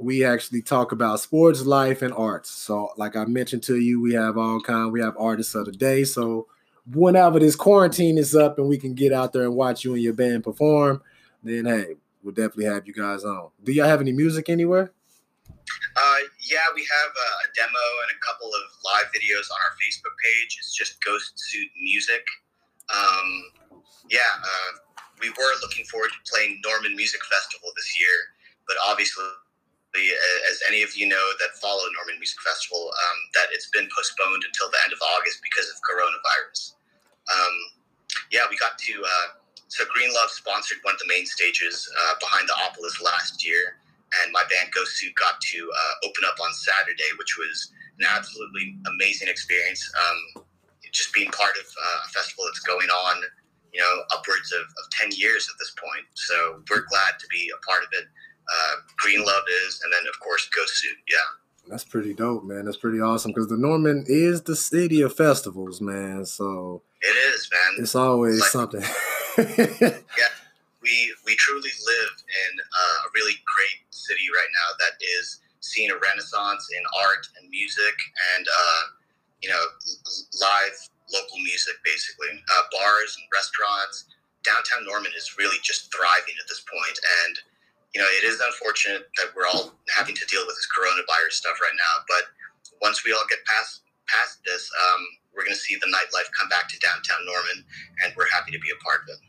we 0.00 0.24
actually 0.24 0.62
talk 0.62 0.92
about 0.92 1.18
sports, 1.20 1.64
life, 1.64 2.02
and 2.02 2.12
arts. 2.14 2.50
So, 2.50 2.90
like 2.96 3.16
I 3.16 3.24
mentioned 3.24 3.62
to 3.64 3.78
you, 3.80 4.00
we 4.00 4.14
have 4.14 4.36
all 4.38 4.60
kind. 4.60 4.92
We 4.92 5.00
have 5.00 5.16
artists 5.18 5.54
of 5.54 5.64
the 5.66 5.72
day. 5.72 6.04
So, 6.04 6.46
whenever 6.94 7.40
this 7.40 7.56
quarantine 7.56 8.16
is 8.18 8.36
up 8.36 8.58
and 8.58 8.68
we 8.68 8.78
can 8.78 8.94
get 8.94 9.12
out 9.12 9.32
there 9.32 9.42
and 9.42 9.56
watch 9.56 9.84
you 9.84 9.94
and 9.94 10.02
your 10.02 10.12
band 10.12 10.44
perform, 10.44 11.02
then 11.42 11.64
hey, 11.64 11.94
we'll 12.22 12.34
definitely 12.34 12.66
have 12.66 12.86
you 12.86 12.92
guys 12.92 13.24
on. 13.24 13.48
Do 13.64 13.72
y'all 13.72 13.86
have 13.88 14.00
any 14.00 14.12
music 14.12 14.48
anywhere? 14.48 14.92
Yeah, 16.42 16.66
we 16.74 16.82
have 16.82 17.12
a, 17.12 17.30
a 17.44 17.48
demo 17.54 17.84
and 18.06 18.10
a 18.14 18.18
couple 18.24 18.48
of 18.48 18.64
live 18.84 19.08
videos 19.14 19.46
on 19.50 19.58
our 19.62 19.74
Facebook 19.78 20.16
page. 20.18 20.56
It's 20.58 20.74
just 20.74 21.02
Ghost 21.04 21.36
Suit 21.36 21.70
Music. 21.78 22.24
Um, 22.88 23.28
yeah, 24.08 24.32
uh, 24.40 24.70
we 25.20 25.30
were 25.30 25.54
looking 25.60 25.84
forward 25.86 26.10
to 26.14 26.20
playing 26.30 26.60
Norman 26.64 26.96
Music 26.96 27.20
Festival 27.28 27.68
this 27.76 27.90
year, 27.98 28.16
but 28.66 28.76
obviously, 28.86 29.26
as 30.48 30.62
any 30.68 30.82
of 30.82 30.94
you 30.96 31.08
know 31.08 31.26
that 31.40 31.58
follow 31.58 31.84
Norman 31.96 32.20
Music 32.22 32.38
Festival, 32.40 32.88
um, 32.88 33.18
that 33.34 33.50
it's 33.52 33.68
been 33.70 33.88
postponed 33.92 34.44
until 34.46 34.70
the 34.70 34.80
end 34.84 34.92
of 34.92 35.00
August 35.18 35.40
because 35.42 35.68
of 35.68 35.76
coronavirus. 35.84 36.78
Um, 37.28 37.56
yeah, 38.32 38.46
we 38.48 38.56
got 38.56 38.78
to. 38.78 38.94
Uh, 39.04 39.28
so 39.68 39.84
Green 39.92 40.08
Love 40.14 40.30
sponsored 40.30 40.78
one 40.82 40.96
of 40.96 41.00
the 41.00 41.08
main 41.08 41.26
stages 41.26 41.88
uh, 41.92 42.14
behind 42.20 42.48
the 42.48 42.56
Opolis 42.64 43.02
last 43.04 43.44
year, 43.44 43.76
and 44.22 44.32
my 44.32 44.42
band 44.50 44.70
Ghost 44.74 44.96
Suit 44.96 45.14
got 45.14 45.40
to 45.40 45.58
uh, 45.58 45.94
open 46.08 46.24
up 46.26 46.36
on 46.40 46.52
Saturday, 46.52 47.10
which 47.18 47.36
was 47.38 47.72
an 48.00 48.06
absolutely 48.08 48.76
amazing 48.86 49.28
experience. 49.28 49.82
Um, 49.94 50.44
just 50.92 51.12
being 51.12 51.30
part 51.30 51.56
of 51.56 51.66
uh, 51.66 51.98
a 52.06 52.08
festival 52.08 52.44
that's 52.46 52.60
going 52.60 52.88
on, 52.88 53.22
you 53.74 53.80
know, 53.80 53.94
upwards 54.12 54.52
of, 54.52 54.62
of 54.62 54.90
10 54.98 55.10
years 55.12 55.46
at 55.52 55.58
this 55.58 55.74
point. 55.76 56.06
So 56.14 56.62
we're 56.70 56.86
glad 56.88 57.18
to 57.20 57.26
be 57.28 57.50
a 57.54 57.60
part 57.66 57.82
of 57.82 57.88
it. 57.92 58.06
Uh, 58.48 58.74
Green 58.98 59.20
Love 59.24 59.42
is, 59.66 59.80
and 59.84 59.92
then 59.92 60.00
of 60.08 60.18
course 60.20 60.48
Ghost 60.48 60.74
Suit. 60.76 60.96
Yeah. 61.10 61.18
That's 61.68 61.84
pretty 61.84 62.14
dope, 62.14 62.44
man. 62.44 62.64
That's 62.64 62.78
pretty 62.78 62.98
awesome 63.00 63.32
because 63.32 63.48
the 63.48 63.58
Norman 63.58 64.04
is 64.08 64.40
the 64.42 64.56
city 64.56 65.02
of 65.02 65.14
festivals, 65.14 65.82
man. 65.82 66.24
So 66.24 66.80
it 67.02 67.14
is, 67.34 67.46
man. 67.52 67.82
It's 67.82 67.94
always 67.94 68.40
Like- 68.40 68.48
something. 68.50 68.80
yeah, 69.38 69.98
we 70.80 71.14
we 71.26 71.36
truly 71.36 71.70
live 71.86 72.10
in 72.16 72.58
uh, 72.58 73.06
a 73.06 73.08
really 73.14 73.34
great 73.34 73.87
city 74.08 74.26
right 74.32 74.52
now 74.56 74.68
that 74.80 74.96
is 75.04 75.40
seeing 75.60 75.92
a 75.92 75.98
renaissance 76.00 76.64
in 76.72 76.82
art 77.04 77.28
and 77.36 77.44
music 77.52 77.96
and 78.34 78.44
uh, 78.48 78.82
you 79.44 79.52
know 79.52 79.64
live 80.40 80.76
local 81.12 81.38
music 81.44 81.76
basically. 81.84 82.32
Uh, 82.32 82.64
bars 82.72 83.16
and 83.20 83.26
restaurants. 83.32 84.08
Downtown 84.44 84.88
norman 84.88 85.12
is 85.12 85.36
really 85.36 85.60
just 85.60 85.92
thriving 85.92 86.36
at 86.40 86.48
this 86.48 86.64
point 86.64 86.96
and 87.26 87.36
you 87.94 88.00
know 88.00 88.08
it 88.20 88.24
is 88.24 88.40
unfortunate 88.40 89.08
that 89.18 89.32
we're 89.36 89.48
all 89.48 89.74
having 89.92 90.14
to 90.14 90.24
deal 90.26 90.44
with 90.46 90.56
this 90.56 90.68
coronavirus 90.72 91.40
stuff 91.42 91.56
right 91.60 91.76
now 91.76 91.94
but 92.06 92.24
once 92.80 93.04
we 93.04 93.12
all 93.12 93.24
get 93.28 93.40
past 93.44 93.82
past 94.08 94.40
this 94.44 94.70
um, 94.88 95.02
we're 95.34 95.44
going 95.44 95.56
to 95.56 95.60
see 95.60 95.76
the 95.80 95.90
nightlife 95.90 96.28
come 96.38 96.48
back 96.48 96.68
to 96.68 96.78
downtown 96.80 97.20
norman 97.26 97.64
and 98.04 98.12
we're 98.16 98.28
happy 98.32 98.52
to 98.52 98.60
be 98.60 98.70
a 98.72 98.78
part 98.84 99.02
of 99.04 99.16
it 99.16 99.20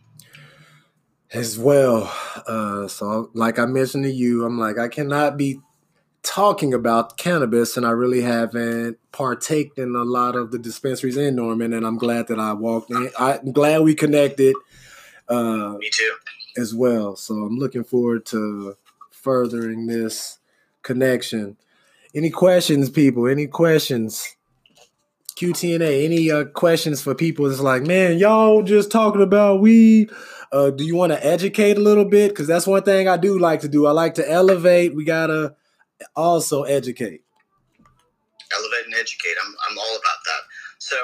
as 1.34 1.60
well. 1.60 2.12
Uh, 2.48 2.88
so, 2.88 3.30
like 3.34 3.60
I 3.60 3.66
mentioned 3.66 4.04
to 4.06 4.12
you, 4.12 4.46
I'm 4.46 4.60
like, 4.60 4.78
I 4.78 4.88
cannot 4.88 5.38
be 5.38 5.60
talking 6.24 6.74
about 6.74 7.18
cannabis, 7.18 7.78
and 7.78 7.86
I 7.86 7.92
really 7.92 8.22
haven't 8.22 8.98
partaked 9.12 9.78
in 9.78 9.96
a 9.96 10.04
lot 10.04 10.36
of 10.36 10.52
the 10.52 10.60
dispensaries 10.60 11.18
in 11.18 11.36
Norman, 11.36 11.74
and 11.74 11.86
I'm 11.86 11.98
glad 11.98 12.28
that 12.28 12.40
I 12.40 12.54
walked 12.54 12.92
in. 12.92 13.10
I'm 13.18 13.52
glad 13.52 13.82
we 13.82 13.96
connected 13.96 14.56
uh, 15.28 15.76
me 15.80 15.90
too 15.92 16.16
as 16.58 16.74
well. 16.74 17.16
So, 17.16 17.36
I'm 17.36 17.58
looking 17.58 17.84
forward 17.84 18.26
to 18.28 18.76
furthering 19.12 19.88
this 19.88 20.40
connection. 20.82 21.58
Any 22.16 22.32
questions, 22.32 22.90
people? 22.90 23.28
Any 23.28 23.46
questions? 23.46 24.36
QTNA, 25.36 26.04
any 26.04 26.32
uh, 26.32 26.46
questions 26.46 27.02
for 27.02 27.16
people? 27.16 27.50
It's 27.50 27.62
like, 27.62 27.84
man, 27.84 28.18
y'all 28.18 28.62
just 28.62 28.92
talking 28.92 29.22
about 29.22 29.62
weed. 29.62 30.10
Uh, 30.52 30.72
do 30.72 30.84
you 30.84 30.96
want 30.96 31.12
to 31.12 31.26
educate 31.26 31.78
a 31.78 31.82
little 31.82 32.06
bit? 32.06 32.30
Because 32.30 32.48
that's 32.48 32.66
one 32.66 32.82
thing 32.84 33.08
I 33.08 33.18
do 33.18 33.38
like 33.38 33.62
to 33.62 33.68
do. 33.68 33.86
I 33.86 33.92
like 33.92 34.16
to 34.16 34.30
elevate. 34.30 34.96
We 34.96 35.04
gotta 35.04 35.56
also 36.16 36.64
educate. 36.64 37.22
elevate 38.56 38.86
and 38.86 38.96
educate. 38.96 39.36
I'm, 39.46 39.54
I'm 39.70 39.78
all 39.78 39.92
about 39.92 40.22
that. 40.26 40.42
So, 40.80 40.96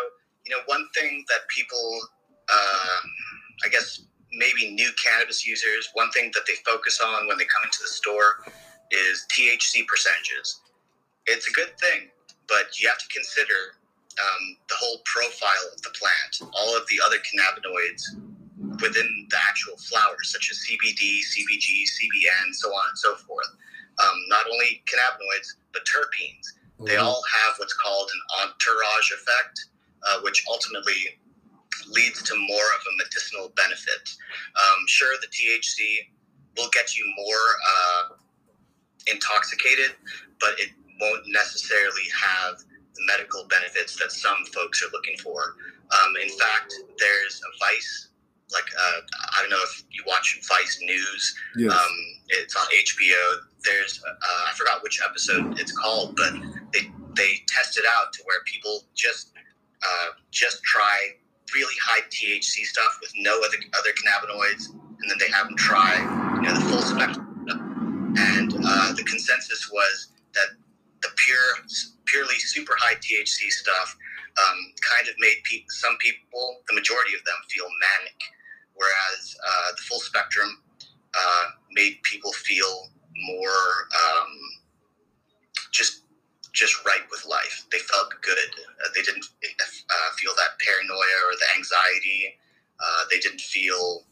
you 0.46 0.56
know, 0.56 0.62
one 0.66 0.88
thing 0.96 1.24
that 1.30 1.42
people, 1.56 2.00
um, 2.52 3.10
I 3.64 3.70
guess, 3.70 4.02
maybe 4.34 4.72
new 4.72 4.90
cannabis 5.02 5.46
users, 5.46 5.90
one 5.94 6.10
thing 6.12 6.32
that 6.34 6.44
they 6.48 6.56
focus 6.66 7.00
on 7.06 7.28
when 7.28 7.38
they 7.38 7.46
come 7.46 7.64
into 7.64 7.80
the 7.82 7.88
store 7.88 8.44
is 8.92 9.26
THC 9.32 9.86
percentages. 9.88 10.62
It's 11.28 11.48
a 11.48 11.52
good 11.52 11.78
thing, 11.80 12.10
but 12.48 12.80
you 12.80 12.88
have 12.90 12.98
to 12.98 13.08
consider 13.10 13.78
um, 14.20 14.58
the 14.70 14.76
whole 14.78 14.98
profile 15.06 15.70
of 15.74 15.82
the 15.84 15.90
plant, 15.90 16.52
all 16.54 16.76
of 16.76 16.84
the 16.88 17.00
other 17.06 17.18
cannabinoids 17.18 18.18
within 18.82 19.28
the 19.30 19.38
actual 19.50 19.78
flowers, 19.78 20.32
such 20.32 20.50
as 20.52 20.58
CBD, 20.66 21.20
CBG, 21.20 21.84
CBN, 21.84 22.54
so 22.54 22.70
on 22.70 22.90
and 22.90 22.98
so 22.98 23.16
forth. 23.16 23.50
Um, 24.00 24.18
not 24.28 24.46
only 24.52 24.84
cannabinoids, 24.88 25.56
but 25.74 25.84
terpenes. 25.86 26.46
They 26.84 26.98
all 26.98 27.24
have 27.34 27.56
what's 27.58 27.74
called 27.74 28.10
an 28.14 28.44
entourage 28.44 29.12
effect, 29.12 29.68
uh, 30.08 30.20
which 30.22 30.44
ultimately 30.50 31.18
leads 31.90 32.22
to 32.24 32.36
more 32.36 32.68
of 32.76 32.82
a 32.82 32.98
medicinal 32.98 33.54
benefit. 33.56 34.10
Um, 34.56 34.84
sure, 34.88 35.16
the 35.22 35.28
THC 35.28 36.12
will 36.58 36.70
get 36.74 36.98
you 36.98 37.06
more 37.16 37.46
uh, 37.72 38.16
intoxicated, 39.08 39.96
but 40.40 40.60
it 40.60 40.72
won't 41.00 41.24
necessarily 41.28 42.08
have 42.14 42.58
the 42.58 43.02
medical 43.08 43.46
benefits 43.46 43.96
that 43.98 44.12
some 44.12 44.46
folks 44.54 44.84
are 44.84 44.92
looking 44.92 45.18
for. 45.18 45.56
Um, 45.92 46.14
in 46.22 46.30
fact, 46.30 46.74
there's 46.98 47.42
a 47.42 47.52
Vice, 47.60 48.10
like 48.52 48.66
uh, 48.78 49.02
I 49.38 49.42
don't 49.42 49.50
know 49.50 49.64
if 49.64 49.84
you 49.92 50.04
watch 50.08 50.40
Vice 50.48 50.80
News. 50.82 51.36
Yes. 51.58 51.72
Um, 51.72 51.96
it's 52.30 52.56
on 52.56 52.66
HBO. 52.66 53.24
There's 53.64 54.02
uh, 54.08 54.50
I 54.50 54.54
forgot 54.56 54.84
which 54.84 55.02
episode 55.08 55.60
it's 55.60 55.72
called, 55.72 56.16
but 56.16 56.34
they 56.74 56.92
they 57.16 57.42
test 57.48 57.78
it 57.78 57.86
out 57.98 58.14
to 58.14 58.24
where 58.26 58.40
people 58.46 58.84
just 58.94 59.32
uh, 59.84 60.10
just 60.32 60.64
try 60.64 61.10
really 61.54 61.76
high 61.82 62.02
THC 62.10 62.66
stuff 62.66 62.98
with 63.02 63.12
no 63.18 63.38
other 63.40 63.58
other 63.80 63.92
cannabinoids, 63.94 64.70
and 64.70 65.10
then 65.10 65.18
they 65.20 65.32
have 65.32 65.48
them 65.48 65.58
try 65.58 65.98
you 66.36 66.42
know 66.42 66.54
the 66.54 66.66
full 66.70 66.82
spectrum. 66.82 67.24
And 68.18 68.54
uh, 68.64 68.94
the 68.94 69.04
consensus 69.04 69.70
was 69.72 70.08
that 70.34 70.48
the 71.02 71.10
pure 71.26 71.68
purely 72.06 72.36
super 72.40 72.74
high 72.80 72.96
THC 72.96 73.50
stuff 73.50 73.98
um, 74.40 74.60
kind 74.84 75.08
of 75.08 75.16
made 75.20 75.40
pe- 75.44 75.66
some 75.70 75.96
people, 76.00 76.60
the 76.68 76.76
majority 76.76 77.16
of 77.16 77.24
them, 77.24 77.36
feel 77.50 77.66
manic, 77.66 78.20
whereas 78.76 79.36
uh, 79.40 79.76
the 79.76 79.82
full 79.82 80.00
spectrum 80.00 80.62
uh, 81.16 81.46
made 81.72 82.02
people 82.04 82.32
feel 82.34 82.90
more 83.16 83.88
um, 83.96 84.32
just 85.72 86.04
just 86.54 86.86
right 86.86 87.04
with 87.12 87.26
life. 87.26 87.66
They 87.72 87.80
felt 87.80 88.14
good. 88.22 88.50
Uh, 88.80 88.90
they 88.96 89.02
didn't 89.02 89.26
uh, 89.44 90.10
feel 90.18 90.32
that 90.38 90.56
paranoia 90.66 91.18
or 91.28 91.36
the 91.36 91.48
anxiety. 91.58 92.40
Uh, 92.80 93.04
they 93.12 93.20
didn't 93.20 93.42
feel 93.42 94.06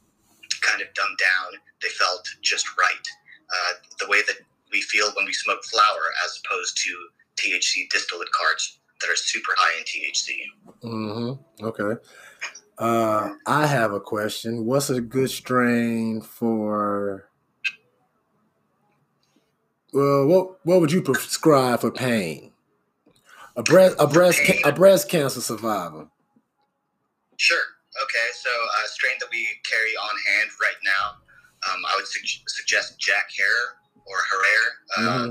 kind 0.62 0.82
of 0.82 0.94
dumbed 0.94 1.18
down. 1.18 1.60
They 1.82 1.90
felt 1.90 2.28
just 2.42 2.68
right. 2.78 3.06
Uh, 3.48 3.74
the 4.00 4.08
way 4.10 4.22
that 4.28 4.38
we 4.72 4.82
feel 4.82 5.12
when 5.16 5.26
we 5.26 5.34
smoke 5.34 5.64
flower, 5.64 6.12
as 6.26 6.42
opposed 6.44 6.78
to 6.84 6.92
THC 7.38 7.90
distillate 7.90 8.32
carts 8.32 8.80
that 9.00 9.10
are 9.10 9.16
super 9.16 9.52
high 9.58 9.80
in 9.80 9.84
THC. 9.86 10.28
Mm-hmm. 10.84 11.66
Okay. 11.66 12.02
Uh, 12.78 13.34
I 13.46 13.68
have 13.68 13.94
a 13.94 14.00
question. 14.00 14.66
What's 14.66 14.90
a 14.90 15.02
good 15.02 15.30
strain 15.30 16.22
for? 16.22 17.30
Well, 19.94 20.26
what 20.26 20.66
what 20.66 20.82
would 20.82 20.92
you 20.92 21.02
prescribe 21.02 21.82
for 21.82 21.92
pain? 21.92 22.52
A 23.56 23.62
breast 23.62 23.96
a 24.00 24.08
breast 24.08 24.42
a 24.66 24.72
breast 24.72 25.08
cancer 25.10 25.42
survivor. 25.42 26.08
Sure. 27.38 27.64
Okay. 28.02 28.28
So 28.34 28.50
a 28.50 28.88
strain 28.88 29.14
that 29.20 29.30
we 29.32 29.48
carry 29.64 29.92
on 29.92 30.16
hand 30.32 30.50
right 30.60 30.82
now, 30.84 31.72
um, 31.72 31.86
I 31.86 31.96
would 31.96 32.08
su- 32.08 32.40
suggest 32.48 33.00
Jack 33.00 33.30
Hare 33.38 33.78
or 34.06 34.18
Herrera. 34.32 34.70
Uh, 34.98 35.28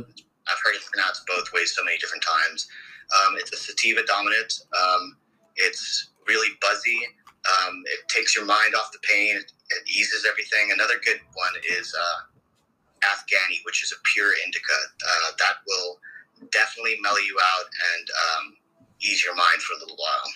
I've 0.48 0.58
heard 0.64 0.74
it 0.76 0.82
pronounced 0.90 1.26
both 1.26 1.52
ways 1.52 1.74
so 1.74 1.82
many 1.84 1.98
different 1.98 2.22
times. 2.22 2.68
Um, 3.12 3.36
it's 3.36 3.52
a 3.52 3.56
sativa 3.56 4.04
dominant. 4.06 4.52
Um, 4.78 5.16
it's 5.56 6.10
really 6.28 6.48
buzzy. 6.60 6.98
Um, 7.42 7.82
it 7.86 8.08
takes 8.08 8.36
your 8.36 8.44
mind 8.44 8.74
off 8.74 8.92
the 8.92 9.00
pain. 9.02 9.36
It, 9.36 9.50
it 9.70 9.88
eases 9.88 10.26
everything. 10.28 10.70
Another 10.72 10.94
good 11.04 11.18
one 11.34 11.52
is 11.78 11.94
uh, 11.94 13.08
Afghani, 13.08 13.64
which 13.64 13.82
is 13.82 13.92
a 13.92 14.00
pure 14.14 14.30
indica. 14.44 14.78
Uh, 15.02 15.32
that 15.38 15.56
will 15.66 15.98
definitely 16.50 16.96
mellow 17.02 17.18
you 17.18 17.36
out 17.38 17.66
and 17.94 18.08
um, 18.10 18.56
ease 19.00 19.24
your 19.24 19.34
mind 19.34 19.60
for 19.62 19.74
a 19.74 19.80
little 19.80 19.96
while. 19.96 20.32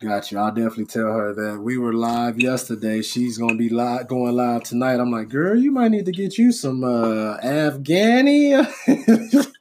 Got 0.00 0.32
you. 0.32 0.38
I'll 0.38 0.50
definitely 0.50 0.86
tell 0.86 1.12
her 1.12 1.34
that 1.34 1.60
we 1.60 1.76
were 1.76 1.92
live 1.92 2.40
yesterday. 2.40 3.02
She's 3.02 3.36
gonna 3.36 3.56
be 3.56 3.68
live, 3.68 4.08
going 4.08 4.34
live 4.34 4.62
tonight. 4.62 4.98
I'm 4.98 5.10
like, 5.10 5.28
girl, 5.28 5.54
you 5.54 5.70
might 5.70 5.90
need 5.90 6.06
to 6.06 6.12
get 6.12 6.38
you 6.38 6.52
some 6.52 6.82
uh, 6.82 7.36
Afghani. 7.36 8.66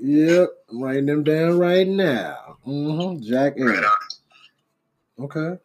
yep, 0.00 0.48
writing 0.72 1.06
them 1.06 1.22
down 1.22 1.60
right 1.60 1.86
now. 1.86 2.56
Mm-hmm. 2.66 3.22
Jack. 3.22 3.54
Right. 3.56 3.84
Okay. 5.18 5.56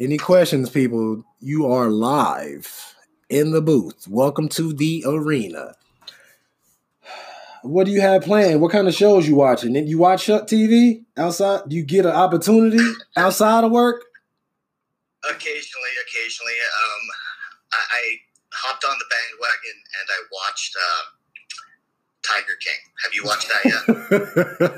Any 0.00 0.18
questions, 0.18 0.68
people? 0.68 1.24
You 1.38 1.66
are 1.66 1.88
live 1.88 2.96
in 3.28 3.52
the 3.52 3.62
booth. 3.62 4.08
Welcome 4.08 4.48
to 4.50 4.72
the 4.72 5.04
arena. 5.06 5.74
What 7.62 7.86
do 7.86 7.92
you 7.92 8.00
have 8.00 8.22
planned? 8.22 8.60
What 8.60 8.72
kind 8.72 8.88
of 8.88 8.94
shows 8.94 9.28
you 9.28 9.36
watching? 9.36 9.74
Did 9.74 9.88
you 9.88 9.98
watch 9.98 10.26
TV 10.26 11.04
outside? 11.16 11.68
Do 11.68 11.76
you 11.76 11.84
get 11.84 12.04
an 12.04 12.12
opportunity 12.12 12.82
outside 13.16 13.62
of 13.62 13.70
work? 13.70 14.02
Occasionally, 15.22 15.94
occasionally, 16.02 16.52
um, 16.82 17.02
I, 17.72 17.78
I 17.92 18.02
hopped 18.52 18.84
on 18.84 18.96
the 18.98 19.04
bandwagon 19.08 19.78
and 20.00 20.08
I 20.10 20.20
watched 20.32 20.76
uh, 20.76 21.15
Tiger 22.28 22.56
King. 22.60 22.80
Have 23.04 23.14
you 23.14 23.24
watched 23.24 23.48
that 23.48 23.62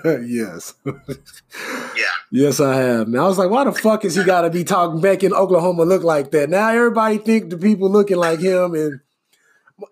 yet? 0.05 0.23
yes. 0.29 0.75
Yeah. 1.97 2.05
Yes, 2.31 2.61
I 2.61 2.77
have. 2.77 3.09
Man, 3.09 3.21
I 3.21 3.27
was 3.27 3.39
like, 3.39 3.51
why 3.51 3.65
the 3.65 3.73
fuck 3.73 4.05
is 4.05 4.15
he 4.15 4.23
got 4.23 4.43
to 4.43 4.51
be 4.51 4.63
talking 4.63 5.01
back 5.01 5.25
in 5.25 5.33
Oklahoma 5.33 5.83
look 5.85 6.05
like 6.05 6.31
that? 6.31 6.49
Now 6.49 6.69
everybody 6.69 7.19
think 7.19 7.51
the 7.51 7.59
people 7.59 7.91
looking 7.91 8.19
like 8.19 8.39
him 8.39 8.75
and 8.75 9.01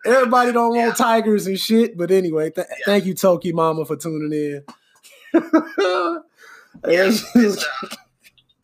everybody 0.05 0.53
don't 0.53 0.75
Yeah. 0.75 0.87
want 0.87 0.97
tigers 0.99 1.47
and 1.49 1.59
shit. 1.59 1.97
But 1.99 2.11
anyway, 2.13 2.51
th- 2.51 2.67
Yeah. 2.71 2.85
thank 2.87 3.07
you, 3.07 3.15
Toki 3.15 3.53
Mama, 3.53 3.85
for 3.87 3.97
tuning 3.97 4.33
in. 4.33 4.65
Yeah, 6.87 7.09
It's 7.09 7.25
uh, 7.25 7.89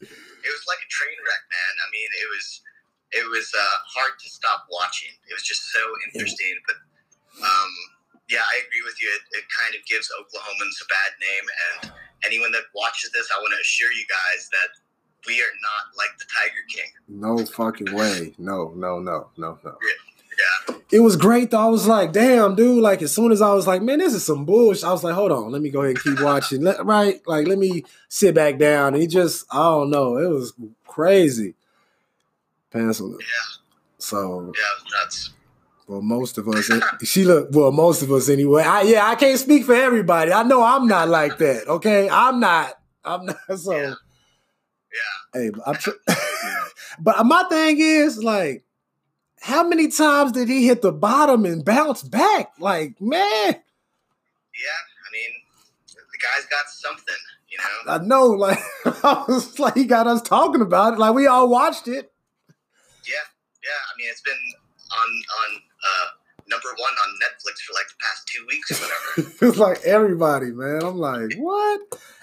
it 0.01 0.51
was 0.53 0.65
like 0.69 0.83
a 0.85 0.91
train 0.93 1.17
wreck, 1.25 1.45
man. 1.49 1.73
I 1.81 1.87
mean, 1.91 2.11
it 2.23 2.29
was 2.31 2.61
it 3.13 3.25
was 3.31 3.51
uh, 3.57 3.77
hard 3.97 4.13
to 4.23 4.29
stop 4.29 4.67
watching. 4.71 5.11
It 5.29 5.33
was 5.35 5.43
just 5.43 5.63
so 5.73 5.81
interesting. 6.07 6.55
But 6.67 6.72
It, 9.15 9.23
it 9.39 9.45
kind 9.61 9.75
of 9.75 9.85
gives 9.87 10.09
Oklahomans 10.21 10.77
a 10.83 10.87
bad 10.89 11.13
name, 11.21 11.47
and 11.85 11.93
anyone 12.25 12.53
that 12.53 12.63
watches 12.75 13.11
this, 13.13 13.29
I 13.35 13.41
want 13.41 13.53
to 13.55 13.61
assure 13.61 13.93
you 13.93 14.05
guys 14.09 14.49
that 14.51 14.71
we 15.27 15.41
are 15.41 15.55
not 15.63 15.97
like 15.97 16.11
the 16.19 16.25
Tiger 16.35 16.65
King. 16.69 16.91
no 17.09 17.45
fucking 17.47 17.95
way. 17.95 18.35
No, 18.39 18.73
no, 18.75 18.99
no, 18.99 19.29
no, 19.37 19.59
no. 19.65 19.77
Yeah, 20.69 20.77
It 20.91 21.01
was 21.01 21.17
great 21.17 21.51
though. 21.51 21.61
I 21.61 21.67
was 21.67 21.87
like, 21.87 22.11
damn, 22.13 22.57
dude. 22.57 22.83
Like 22.83 23.03
as 23.03 23.15
soon 23.15 23.31
as 23.31 23.41
I 23.43 23.53
was 23.55 23.67
like, 23.67 23.83
man, 23.83 23.99
this 23.99 24.15
is 24.15 24.25
some 24.25 24.45
bullshit. 24.45 24.83
I 24.85 24.91
was 24.91 25.05
like, 25.05 25.15
hold 25.15 25.31
on, 25.31 25.53
let 25.53 25.63
me 25.63 25.71
go 25.71 25.83
ahead 25.83 25.97
and 25.97 26.03
keep 26.03 26.21
watching. 26.25 26.63
Let, 26.63 26.85
right? 26.85 27.21
Like, 27.27 27.47
let 27.47 27.59
me 27.59 27.85
sit 28.09 28.35
back 28.35 28.59
down. 28.59 28.95
And 28.95 29.03
he 29.03 29.07
just, 29.07 29.47
I 29.53 29.63
don't 29.63 29.91
know. 29.91 30.17
It 30.17 30.29
was 30.29 30.55
crazy. 30.87 31.55
Pencil. 32.73 33.11
yeah, 33.13 33.61
So, 33.99 34.53
yeah. 34.57 34.99
Nuts. 35.05 35.31
Well, 35.93 36.01
most 36.01 36.39
of 36.39 36.49
us, 36.49 36.71
she 37.05 37.23
look, 37.25 37.49
well, 37.53 37.71
most 37.71 38.01
of 38.03 38.11
us 38.11 38.31
anyway. 38.31 38.63
I, 38.63 38.81
yeah, 38.83 39.07
I 39.07 39.15
can't 39.15 39.39
speak 39.39 39.65
for 39.65 39.75
everybody. 39.75 40.33
I 40.33 40.43
know 40.43 40.63
I'm 40.63 40.87
not 40.87 41.09
like 41.11 41.37
that. 41.37 41.69
Okay, 41.69 42.09
I'm 42.09 42.41
not. 42.41 42.79
I'm 43.05 43.27
not. 43.27 43.37
So, 43.59 43.73
Yeah. 43.77 43.95
Yeah. 45.35 45.41
hey, 45.41 45.51
but. 45.51 45.81
Tr- 45.81 45.91
but 47.01 47.27
my 47.27 47.45
thing 47.51 47.77
is 47.79 48.23
like, 48.23 48.65
how 49.43 49.69
many 49.69 49.89
times 49.89 50.33
did 50.33 50.49
he 50.49 50.67
hit 50.67 50.81
the 50.81 50.93
bottom 50.93 51.45
and 51.45 51.63
bounce 51.63 52.03
back? 52.03 52.53
Like, 52.59 52.99
man, 52.99 53.21
Yeah, 53.21 53.53
I 53.53 55.09
mean, 55.13 55.31
the 55.89 56.19
guy's 56.23 56.47
got 56.47 56.69
something, 56.71 57.15
you 57.51 57.59
know. 57.59 57.93
I 57.93 57.99
know. 57.99 58.27
Like, 58.29 58.61
I 59.05 59.25
was 59.29 59.59
like, 59.59 59.75
he 59.75 59.85
got 59.85 60.07
us 60.07 60.23
talking 60.23 60.63
about 60.63 60.95
it. 60.95 60.99
Like, 60.99 61.13
we 61.15 61.27
all 61.27 61.51
watched 61.51 61.87
it. 61.87 62.11
Yeah, 63.05 63.27
yeah. 63.63 63.71
I 63.71 63.93
mean, 63.99 64.09
it's 64.11 64.23
been 64.23 64.33
on 64.93 65.09
on 65.09 65.62
uh, 65.83 66.07
number 66.49 66.69
one 66.77 66.93
on 66.93 67.09
Netflix 67.23 67.61
for 67.67 67.73
like 67.75 67.89
the 67.89 67.99
past 68.01 68.27
two 68.29 68.45
weeks 68.49 68.71
or 68.73 68.77
whatever. 68.85 69.35
It's 69.49 69.59
like 69.59 69.81
everybody, 69.85 70.51
man. 70.53 70.83
I'm 70.83 70.97
like, 70.99 71.35
what? 71.37 71.81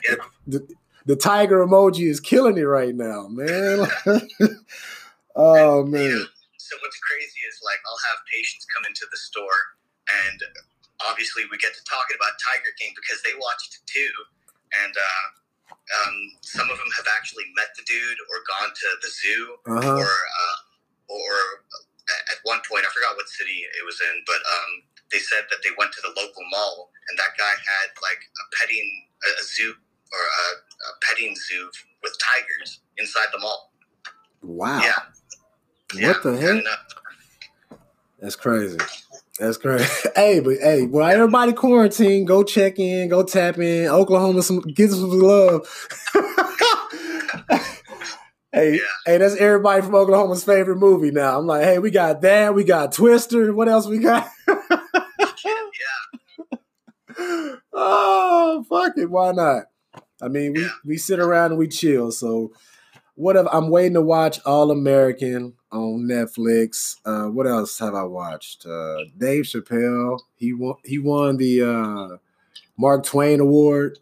Yeah. 0.08 0.16
The, 0.48 0.68
the 1.06 1.16
tiger 1.16 1.66
emoji 1.66 2.10
is 2.10 2.20
killing 2.20 2.58
it 2.58 2.64
right 2.68 2.94
now, 2.96 3.28
man. 3.30 3.88
oh 5.36 5.86
You 5.86 5.92
man. 5.92 6.10
know, 6.10 6.26
so 6.58 6.76
what's 6.82 7.00
crazy 7.00 7.42
is 7.50 7.60
like 7.66 7.80
I'll 7.88 8.04
have 8.14 8.20
patients 8.32 8.66
come 8.76 8.86
into 8.86 9.06
the 9.10 9.18
store, 9.18 9.60
and 10.30 10.40
obviously 11.08 11.44
we 11.50 11.58
get 11.58 11.74
to 11.74 11.84
talking 11.90 12.16
about 12.20 12.38
Tiger 12.38 12.72
King 12.78 12.94
because 12.96 13.22
they 13.26 13.34
watched 13.40 13.74
it 13.74 13.84
too, 13.90 14.12
and 14.86 14.94
uh, 14.94 15.26
um, 15.74 16.16
some 16.42 16.70
of 16.70 16.78
them 16.78 16.92
have 16.98 17.08
actually 17.18 17.46
met 17.58 17.74
the 17.78 17.84
dude 17.90 18.20
or 18.30 18.38
gone 18.46 18.70
to 18.70 18.88
the 19.02 19.10
zoo 19.10 19.44
Uh 19.66 19.82
huh. 19.82 19.98
or 19.98 20.12
uh, 20.14 20.58
or 21.10 21.34
at 22.32 22.40
one 22.44 22.60
point 22.70 22.86
I 22.86 22.90
forgot 22.94 23.16
what 23.16 23.28
city 23.30 23.66
it 23.66 23.86
was 23.86 24.00
in, 24.02 24.24
but 24.26 24.42
um, 24.42 24.72
they 25.12 25.20
said 25.20 25.46
that 25.50 25.60
they 25.64 25.72
went 25.78 25.92
to 25.94 26.02
the 26.02 26.10
local 26.10 26.44
mall 26.52 26.92
and 27.10 27.18
that 27.18 27.34
guy 27.38 27.50
had 27.50 27.88
like 28.02 28.22
a 28.22 28.44
petting 28.58 28.90
a, 29.40 29.44
zoo 29.44 29.74
or 30.12 30.20
a, 30.22 30.46
a 30.58 30.92
petting 31.06 31.36
zoo 31.36 31.70
with 32.04 32.16
tigers 32.20 32.82
inside 32.98 33.28
the 33.34 33.40
mall. 33.40 33.72
Wow. 34.42 34.82
Yeah, 34.82 36.08
What 36.08 36.24
the 36.24 36.38
kinda 36.38 36.64
heck? 36.64 36.80
That's 38.22 38.36
crazy. 38.36 38.78
That's 39.40 39.58
crazy. 39.58 39.86
hey, 40.16 40.40
but 40.42 40.58
hey, 40.58 40.86
while 40.86 41.10
everybody 41.10 41.54
quarantine, 41.54 42.26
go 42.26 42.44
check 42.44 42.78
in, 42.80 43.08
go 43.08 43.24
tap 43.24 43.58
in. 43.58 43.88
Oklahoma, 43.88 44.44
some 44.44 44.60
give 44.60 44.92
us 44.92 45.00
some 45.00 45.18
love. 45.20 45.88
Hey, 48.52 48.74
Yeah. 48.76 48.80
hey, 49.06 49.18
that's 49.20 49.36
everybody 49.36 49.82
from 49.84 49.94
Oklahoma's 49.96 50.44
favorite 50.44 50.78
movie 50.78 51.12
now. 51.12 51.38
I'm 51.38 51.46
like, 51.46 51.64
hey, 51.64 51.78
we 51.80 51.92
got 51.92 52.22
that, 52.22 52.56
we 52.56 52.64
got 52.64 52.92
Twister. 52.92 53.54
What 53.54 53.70
else 53.70 53.86
we 53.88 54.00
got? 54.00 54.28
yeah, 54.48 54.56
oh, 57.74 58.66
fuck 58.70 58.94
it. 58.98 59.10
Why 59.10 59.32
not? 59.32 59.66
I 60.22 60.28
mean, 60.28 60.54
we, 60.54 60.62
Yeah. 60.64 60.70
we 60.86 60.98
sit 60.98 61.20
around 61.20 61.52
and 61.52 61.60
we 61.60 61.68
chill. 61.68 62.12
So, 62.12 62.52
what 63.16 63.36
if 63.36 63.46
I'm 63.52 63.70
waiting 63.70 63.94
to 63.94 64.02
watch 64.02 64.40
All 64.46 64.72
American 64.72 65.54
on 65.72 66.08
Netflix? 66.10 66.96
Uh, 67.06 67.28
what 67.28 67.48
else 67.48 67.78
have 67.80 67.94
I 67.94 68.04
watched? 68.04 68.66
Uh, 68.66 69.04
Dave 69.18 69.44
Chappelle. 69.46 70.20
He 70.36 70.54
won. 70.54 70.76
He 70.84 71.00
won 71.00 71.38
the 71.38 71.62
uh, 71.62 72.18
Mark 72.78 73.04
Twain 73.06 73.40
Award. 73.40 74.00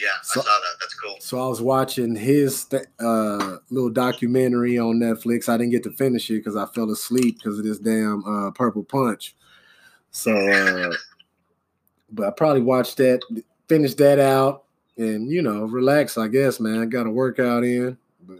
Yeah. 0.00 0.08
So- 0.22 0.40
I 0.40 0.44
saw 0.44 0.50
that. 0.50 0.76
That's 0.80 0.94
cool. 0.94 1.16
So 1.20 1.40
I 1.44 1.48
was 1.48 1.60
watching 1.62 2.14
his 2.16 2.66
uh, 3.00 3.56
little 3.70 3.90
documentary 3.90 4.78
on 4.78 4.96
Netflix. 4.98 5.48
I 5.48 5.56
didn't 5.56 5.72
get 5.72 5.82
to 5.84 5.92
finish 5.92 6.30
it 6.30 6.34
because 6.34 6.56
I 6.56 6.66
fell 6.66 6.90
asleep 6.90 7.38
because 7.38 7.58
of 7.58 7.64
this 7.64 7.78
damn 7.78 8.24
uh, 8.24 8.50
Purple 8.50 8.84
Punch. 8.84 9.34
So, 10.10 10.36
uh, 10.36 10.92
but 12.12 12.26
I 12.28 12.30
probably 12.30 12.62
watched 12.62 12.96
that, 12.98 13.20
finish 13.68 13.94
that 13.94 14.18
out, 14.20 14.64
and 14.96 15.28
you 15.30 15.42
know, 15.42 15.64
relax. 15.64 16.16
I 16.18 16.28
guess, 16.28 16.60
man. 16.60 16.88
Got 16.88 17.06
a 17.06 17.10
workout 17.10 17.64
in, 17.64 17.96
but 18.26 18.38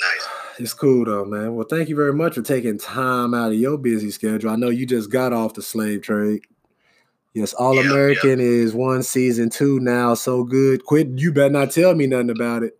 Nice. 0.00 0.26
it's 0.58 0.72
cool 0.72 1.04
though, 1.04 1.24
man. 1.24 1.54
Well, 1.54 1.66
thank 1.68 1.88
you 1.88 1.96
very 1.96 2.14
much 2.14 2.34
for 2.36 2.42
taking 2.42 2.78
time 2.78 3.34
out 3.34 3.52
of 3.52 3.58
your 3.58 3.76
busy 3.76 4.10
schedule. 4.10 4.50
I 4.50 4.56
know 4.56 4.70
you 4.70 4.86
just 4.86 5.10
got 5.10 5.32
off 5.32 5.54
the 5.54 5.62
slave 5.62 6.02
trade. 6.02 6.42
Yes, 7.34 7.52
All 7.52 7.74
Yeah, 7.74 7.82
yeah. 7.82 7.90
American 7.90 8.40
is 8.40 8.74
one 8.74 9.02
season 9.02 9.50
two 9.50 9.78
now. 9.80 10.14
So 10.14 10.44
good. 10.44 10.84
Quit. 10.84 11.08
You 11.16 11.32
better 11.32 11.50
not 11.50 11.70
tell 11.70 11.94
me 11.94 12.06
nothing 12.06 12.30
about 12.30 12.62
it. 12.62 12.78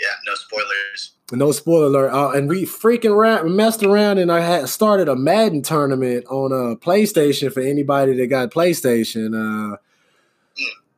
Yeah, 0.00 0.14
no 0.26 0.34
spoilers. 0.34 1.12
No 1.32 1.52
spoiler 1.52 1.86
alert. 1.86 2.12
Uh, 2.12 2.30
and 2.30 2.48
we 2.48 2.64
freaking 2.64 3.10
around, 3.10 3.54
messed 3.56 3.82
around, 3.82 4.18
and 4.18 4.30
I 4.30 4.40
had 4.40 4.68
started 4.68 5.08
a 5.08 5.16
Madden 5.16 5.62
tournament 5.62 6.26
on 6.26 6.52
uh, 6.52 6.74
PlayStation 6.76 7.52
for 7.52 7.60
anybody 7.60 8.14
that 8.16 8.26
got 8.26 8.50
PlayStation. 8.50 9.34
Uh, 9.34 9.76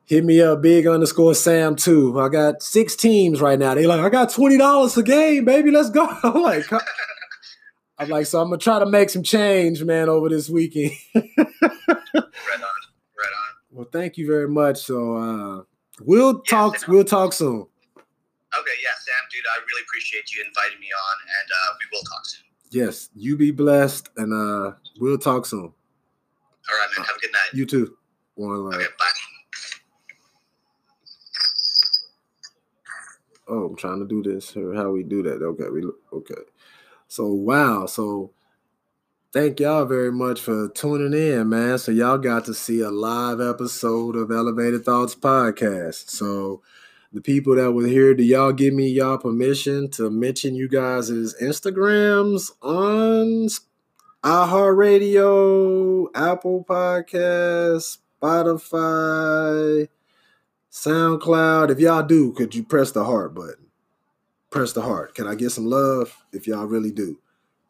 hit 0.05 0.25
me 0.25 0.41
up, 0.41 0.61
big 0.61 0.87
underscore 0.87 1.35
Sam 1.35 1.75
two. 1.75 2.19
I 2.19 2.29
got 2.29 2.61
six 2.61 2.95
teams 2.95 3.39
right 3.39 3.57
now. 3.57 3.75
They 3.75 3.85
like, 3.85 4.01
I 4.01 4.09
got 4.09 4.31
twenty 4.31 4.57
dollars 4.57 4.97
a 4.97 5.03
game, 5.03 5.45
baby. 5.45 5.71
Let's 5.71 5.89
go. 5.89 6.05
I'm 6.23 6.41
like, 6.41 6.65
I'm 7.99 8.09
like, 8.09 8.27
so 8.27 8.39
I'm 8.41 8.49
gonna 8.49 8.59
try 8.59 8.79
to 8.79 8.85
make 8.85 9.09
some 9.09 9.23
change, 9.23 9.83
man, 9.83 10.09
over 10.09 10.29
this 10.29 10.49
weekend. 10.49 10.91
Right 12.13 12.61
on. 12.61 12.77
Right 13.17 13.33
on. 13.33 13.55
well, 13.71 13.87
thank 13.91 14.17
you 14.17 14.27
very 14.27 14.47
much. 14.47 14.77
So 14.77 15.15
uh, 15.17 15.63
we'll 16.01 16.41
talk. 16.41 16.87
We'll 16.87 17.03
talk 17.03 17.33
soon. 17.33 17.61
Okay, 17.61 18.77
yeah, 18.81 18.95
Sam, 18.99 19.15
dude, 19.31 19.43
I 19.53 19.59
really 19.67 19.83
appreciate 19.83 20.33
you 20.33 20.43
inviting 20.47 20.79
me 20.79 20.87
on, 20.87 21.15
and 21.39 21.51
uh, 21.51 21.73
we 21.79 21.97
will 21.97 22.03
talk 22.03 22.25
soon. 22.25 22.43
Yes, 22.71 23.09
you 23.15 23.37
be 23.37 23.51
blessed, 23.51 24.09
and 24.17 24.33
uh, 24.33 24.73
we'll 24.99 25.17
talk 25.17 25.45
soon. 25.45 25.61
All 25.61 26.77
right, 26.77 26.87
man. 26.97 27.05
Have 27.05 27.15
a 27.15 27.19
good 27.19 27.31
night. 27.31 27.53
You 27.53 27.65
too. 27.65 27.97
One 28.35 28.65
love. 28.65 28.75
Okay, 28.75 28.85
bye. 28.99 29.05
oh, 33.49 33.65
I'm 33.65 33.75
trying 33.75 33.99
to 33.99 34.05
do 34.07 34.23
this. 34.23 34.55
Or 34.55 34.73
how 34.73 34.91
we 34.91 35.03
do 35.03 35.23
that? 35.23 35.41
Okay, 35.41 35.69
we 35.69 35.83
okay. 36.13 36.41
So 37.07 37.27
wow, 37.31 37.85
so 37.85 38.31
thank 39.31 39.59
y'all 39.59 39.85
very 39.85 40.11
much 40.11 40.41
for 40.41 40.69
tuning 40.69 41.13
in, 41.13 41.49
man. 41.49 41.77
So 41.77 41.91
y'all 41.91 42.17
got 42.17 42.45
to 42.45 42.53
see 42.53 42.81
a 42.81 42.91
live 42.91 43.39
episode 43.39 44.15
of 44.15 44.31
Elevated 44.31 44.83
Thoughts 44.83 45.15
podcast. 45.15 46.09
So 46.09 46.61
the 47.13 47.21
people 47.21 47.55
that 47.55 47.71
were 47.71 47.87
here, 47.87 48.13
do 48.13 48.23
y'all 48.23 48.51
give 48.51 48.73
me 48.73 48.89
y'all 48.89 49.17
permission 49.17 49.89
to 49.91 50.09
mention 50.09 50.55
you 50.55 50.67
guys' 50.67 51.33
Instagrams 51.41 52.51
on 52.61 53.47
iHeartRadio, 54.23 56.07
Apple 56.13 56.65
Podcasts, 56.67 57.99
Spotify, 58.21 59.87
SoundCloud. 60.71 61.69
If 61.69 61.79
y'all 61.79 62.03
do, 62.03 62.33
could 62.33 62.53
you 62.53 62.63
press 62.63 62.91
the 62.91 63.05
heart 63.05 63.33
button? 63.33 63.66
Press 64.49 64.73
the 64.73 64.81
heart. 64.81 65.15
Can 65.15 65.27
I 65.27 65.35
get 65.35 65.51
some 65.51 65.65
love 65.65 66.15
if 66.31 66.47
y'all 66.47 66.65
really 66.65 66.91
do? 66.91 67.19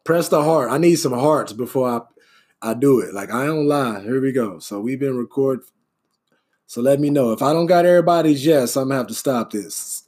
Press 0.04 0.28
the 0.28 0.42
heart. 0.42 0.70
I 0.70 0.78
need 0.78 0.96
some 0.96 1.12
hearts 1.12 1.52
before 1.52 1.88
I 1.88 2.00
I 2.60 2.74
do 2.74 3.00
it. 3.00 3.14
Like 3.14 3.32
I 3.32 3.46
don't 3.46 3.68
lie. 3.68 4.00
Here 4.00 4.20
we 4.20 4.32
go. 4.32 4.58
So 4.58 4.80
we've 4.80 4.98
been 4.98 5.16
recording. 5.16 5.64
So 6.66 6.80
let 6.80 7.00
me 7.00 7.08
know. 7.10 7.32
If 7.32 7.42
I 7.42 7.52
don't 7.52 7.66
got 7.66 7.86
everybody's 7.86 8.44
yes, 8.44 8.76
I'm 8.76 8.88
gonna 8.88 8.96
have 8.96 9.06
to 9.08 9.14
stop 9.14 9.50
this. 9.50 10.02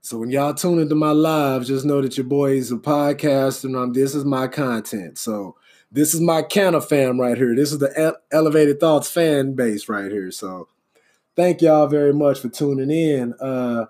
So 0.00 0.18
when 0.18 0.30
y'all 0.30 0.54
tune 0.54 0.78
into 0.78 0.94
my 0.94 1.10
lives, 1.10 1.66
just 1.66 1.84
know 1.84 2.00
that 2.00 2.16
your 2.16 2.26
boy 2.26 2.52
is 2.52 2.70
a 2.70 2.76
podcaster 2.76 3.64
and 3.64 3.76
I'm, 3.76 3.92
this 3.92 4.14
is 4.14 4.24
my 4.24 4.46
content. 4.46 5.18
So 5.18 5.56
this 5.90 6.14
is 6.14 6.20
my 6.20 6.42
Canna 6.42 6.80
fam 6.80 7.20
right 7.20 7.36
here. 7.36 7.56
This 7.56 7.72
is 7.72 7.78
the 7.78 8.16
Elevated 8.30 8.78
Thoughts 8.78 9.10
fan 9.10 9.54
base 9.54 9.88
right 9.88 10.10
here. 10.10 10.30
So 10.30 10.68
thank 11.34 11.60
y'all 11.60 11.88
very 11.88 12.14
much 12.14 12.38
for 12.38 12.48
tuning 12.48 12.90
in. 12.90 13.34
Uh, 13.40 13.86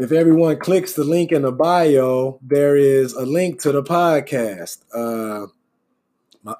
if 0.00 0.10
everyone 0.12 0.58
clicks 0.58 0.94
the 0.94 1.04
link 1.04 1.30
in 1.30 1.42
the 1.42 1.52
bio, 1.52 2.38
there 2.40 2.74
is 2.74 3.12
a 3.12 3.26
link 3.26 3.60
to 3.60 3.70
the 3.70 3.82
podcast. 3.82 4.78
Uh, 4.94 5.48
my, 6.42 6.54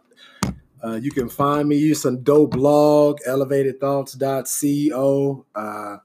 uh, 0.84 0.96
you 0.96 1.10
can 1.10 1.30
find 1.30 1.66
me 1.66 1.78
use 1.78 2.02
some 2.02 2.22
dope 2.22 2.50
blog, 2.50 3.18
elevatedthoughts.co. 3.26 5.46
Uh, 5.54 5.96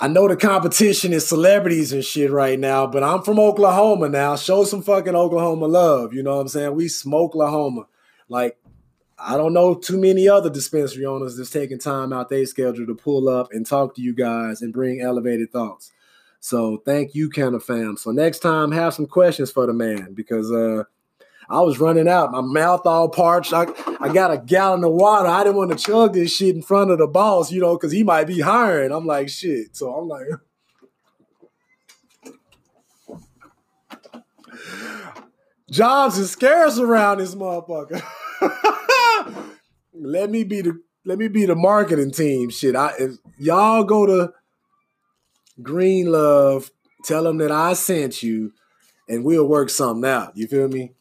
I 0.00 0.08
know 0.08 0.26
the 0.26 0.34
competition 0.34 1.12
is 1.12 1.24
celebrities 1.24 1.92
and 1.92 2.04
shit 2.04 2.32
right 2.32 2.58
now, 2.58 2.84
but 2.84 3.04
I'm 3.04 3.22
from 3.22 3.38
Oklahoma 3.38 4.08
now. 4.08 4.34
Show 4.34 4.64
some 4.64 4.82
fucking 4.82 5.14
Oklahoma 5.14 5.68
love. 5.68 6.12
You 6.12 6.24
know 6.24 6.34
what 6.34 6.40
I'm 6.40 6.48
saying? 6.48 6.74
We 6.74 6.88
smoke 6.88 7.36
Oklahoma. 7.36 7.86
Like, 8.28 8.58
I 9.16 9.36
don't 9.36 9.52
know 9.52 9.76
too 9.76 9.98
many 9.98 10.28
other 10.28 10.50
dispensary 10.50 11.06
owners 11.06 11.36
that's 11.36 11.50
taking 11.50 11.78
time 11.78 12.12
out 12.12 12.28
their 12.28 12.44
schedule 12.44 12.86
to 12.86 12.94
pull 12.96 13.28
up 13.28 13.52
and 13.52 13.64
talk 13.64 13.94
to 13.94 14.02
you 14.02 14.12
guys 14.12 14.62
and 14.62 14.72
bring 14.72 15.00
elevated 15.00 15.52
thoughts. 15.52 15.92
So 16.40 16.82
thank 16.84 17.14
you, 17.14 17.28
Canna 17.28 17.60
fam. 17.60 17.98
So 17.98 18.10
next 18.10 18.40
time, 18.40 18.72
have 18.72 18.94
some 18.94 19.06
questions 19.06 19.50
for 19.50 19.66
the 19.66 19.74
man 19.74 20.14
because 20.14 20.50
uh 20.50 20.84
I 21.50 21.60
was 21.62 21.80
running 21.80 22.08
out, 22.08 22.30
my 22.30 22.42
mouth 22.42 22.86
all 22.86 23.08
parched. 23.08 23.52
I, 23.52 23.66
I 24.00 24.12
got 24.12 24.30
a 24.30 24.38
gallon 24.38 24.84
of 24.84 24.92
water. 24.92 25.28
I 25.28 25.42
didn't 25.42 25.56
want 25.56 25.72
to 25.72 25.76
chug 25.76 26.14
this 26.14 26.32
shit 26.32 26.54
in 26.54 26.62
front 26.62 26.92
of 26.92 26.98
the 26.98 27.08
boss, 27.08 27.50
you 27.50 27.60
know, 27.60 27.76
because 27.76 27.90
he 27.90 28.04
might 28.04 28.28
be 28.28 28.38
hiring. 28.38 28.92
I'm 28.92 29.04
like, 29.04 29.28
shit. 29.28 29.76
So 29.76 29.92
I'm 29.92 30.08
like, 30.08 30.26
jobs 35.72 36.18
is 36.18 36.30
scarce 36.30 36.78
around 36.78 37.18
this 37.18 37.34
motherfucker. 37.34 38.00
let 39.92 40.30
me 40.30 40.44
be 40.44 40.62
the 40.62 40.80
let 41.04 41.18
me 41.18 41.26
be 41.26 41.46
the 41.46 41.56
marketing 41.56 42.12
team. 42.12 42.50
Shit, 42.50 42.76
I 42.76 42.92
if 42.96 43.16
y'all 43.38 43.82
go 43.82 44.06
to 44.06 44.32
Green 45.62 46.10
Love, 46.10 46.70
tell 47.04 47.24
them 47.24 47.38
that 47.38 47.50
I 47.50 47.72
sent 47.74 48.22
you, 48.22 48.52
and 49.08 49.24
we'll 49.24 49.46
work 49.46 49.70
something 49.70 50.08
out. 50.08 50.36
You 50.36 50.46
feel 50.46 50.68
me? 50.68 50.92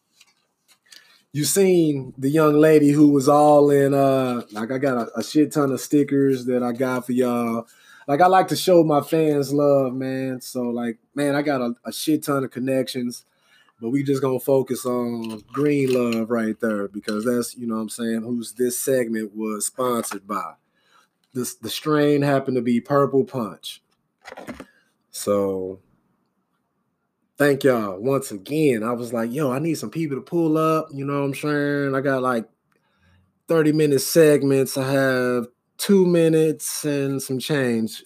You 1.31 1.43
seen 1.43 2.13
the 2.17 2.29
young 2.29 2.55
lady 2.55 2.89
who 2.89 3.09
was 3.09 3.29
all 3.29 3.69
in 3.69 3.93
uh 3.93 4.41
like 4.51 4.71
I 4.71 4.79
got 4.79 4.97
a, 4.97 5.19
a 5.19 5.23
shit 5.23 5.51
ton 5.51 5.71
of 5.71 5.79
stickers 5.79 6.45
that 6.45 6.63
I 6.63 6.71
got 6.71 7.05
for 7.05 7.11
y'all. 7.11 7.67
Like 8.07 8.21
I 8.21 8.27
like 8.27 8.47
to 8.47 8.55
show 8.55 8.83
my 8.83 9.01
fans 9.01 9.53
love, 9.53 9.93
man. 9.93 10.41
So 10.41 10.63
like, 10.63 10.97
man, 11.13 11.35
I 11.35 11.43
got 11.43 11.61
a, 11.61 11.75
a 11.85 11.93
shit 11.93 12.23
ton 12.23 12.43
of 12.43 12.49
connections, 12.49 13.25
but 13.79 13.91
we 13.91 14.01
just 14.01 14.23
gonna 14.23 14.39
focus 14.39 14.87
on 14.87 15.43
Green 15.53 15.93
Love 15.93 16.31
right 16.31 16.59
there 16.59 16.87
because 16.87 17.25
that's 17.25 17.55
you 17.55 17.67
know 17.67 17.75
what 17.75 17.81
I'm 17.81 17.89
saying 17.89 18.21
who's 18.23 18.53
this 18.53 18.79
segment 18.79 19.35
was 19.35 19.67
sponsored 19.67 20.27
by. 20.27 20.53
This 21.35 21.53
the 21.53 21.69
strain 21.69 22.23
happened 22.23 22.55
to 22.55 22.63
be 22.63 22.81
Purple 22.81 23.23
Punch. 23.23 23.83
So 25.11 25.79
thank 27.37 27.63
y'all 27.63 27.99
once 27.99 28.31
again. 28.31 28.83
I 28.83 28.91
was 28.91 29.13
like, 29.13 29.31
yo, 29.31 29.51
I 29.51 29.59
need 29.59 29.75
some 29.75 29.89
people 29.89 30.17
to 30.17 30.21
pull 30.21 30.57
up. 30.57 30.87
You 30.93 31.05
know 31.05 31.19
what 31.19 31.25
I'm 31.25 31.33
saying? 31.33 31.95
I 31.95 32.01
got 32.01 32.21
like 32.21 32.47
30 33.47 33.71
minute 33.73 34.01
segments. 34.01 34.77
I 34.77 34.91
have 34.91 35.47
two 35.77 36.05
minutes 36.05 36.85
and 36.85 37.21
some 37.21 37.39
change. 37.39 38.03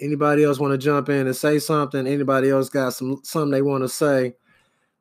Anybody 0.00 0.44
else 0.44 0.58
want 0.58 0.72
to 0.72 0.78
jump 0.78 1.08
in 1.08 1.26
and 1.26 1.36
say 1.36 1.58
something? 1.58 2.06
Anybody 2.06 2.50
else 2.50 2.68
got 2.68 2.94
some 2.94 3.20
something 3.24 3.50
they 3.50 3.62
want 3.62 3.82
to 3.84 3.88
say? 3.88 4.34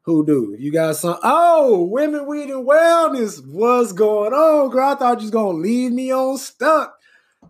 Who 0.03 0.25
do? 0.25 0.55
You 0.57 0.71
got 0.71 0.95
some? 0.95 1.17
Oh, 1.23 1.83
women, 1.85 2.27
weed, 2.27 2.49
and 2.49 2.67
wellness. 2.67 3.45
What's 3.45 3.91
going 3.91 4.33
on, 4.33 4.69
girl? 4.69 4.89
I 4.89 4.95
thought 4.95 5.19
you 5.19 5.25
was 5.25 5.31
gonna 5.31 5.57
leave 5.57 5.91
me 5.91 6.13
on 6.13 6.37
stuck. 6.37 6.95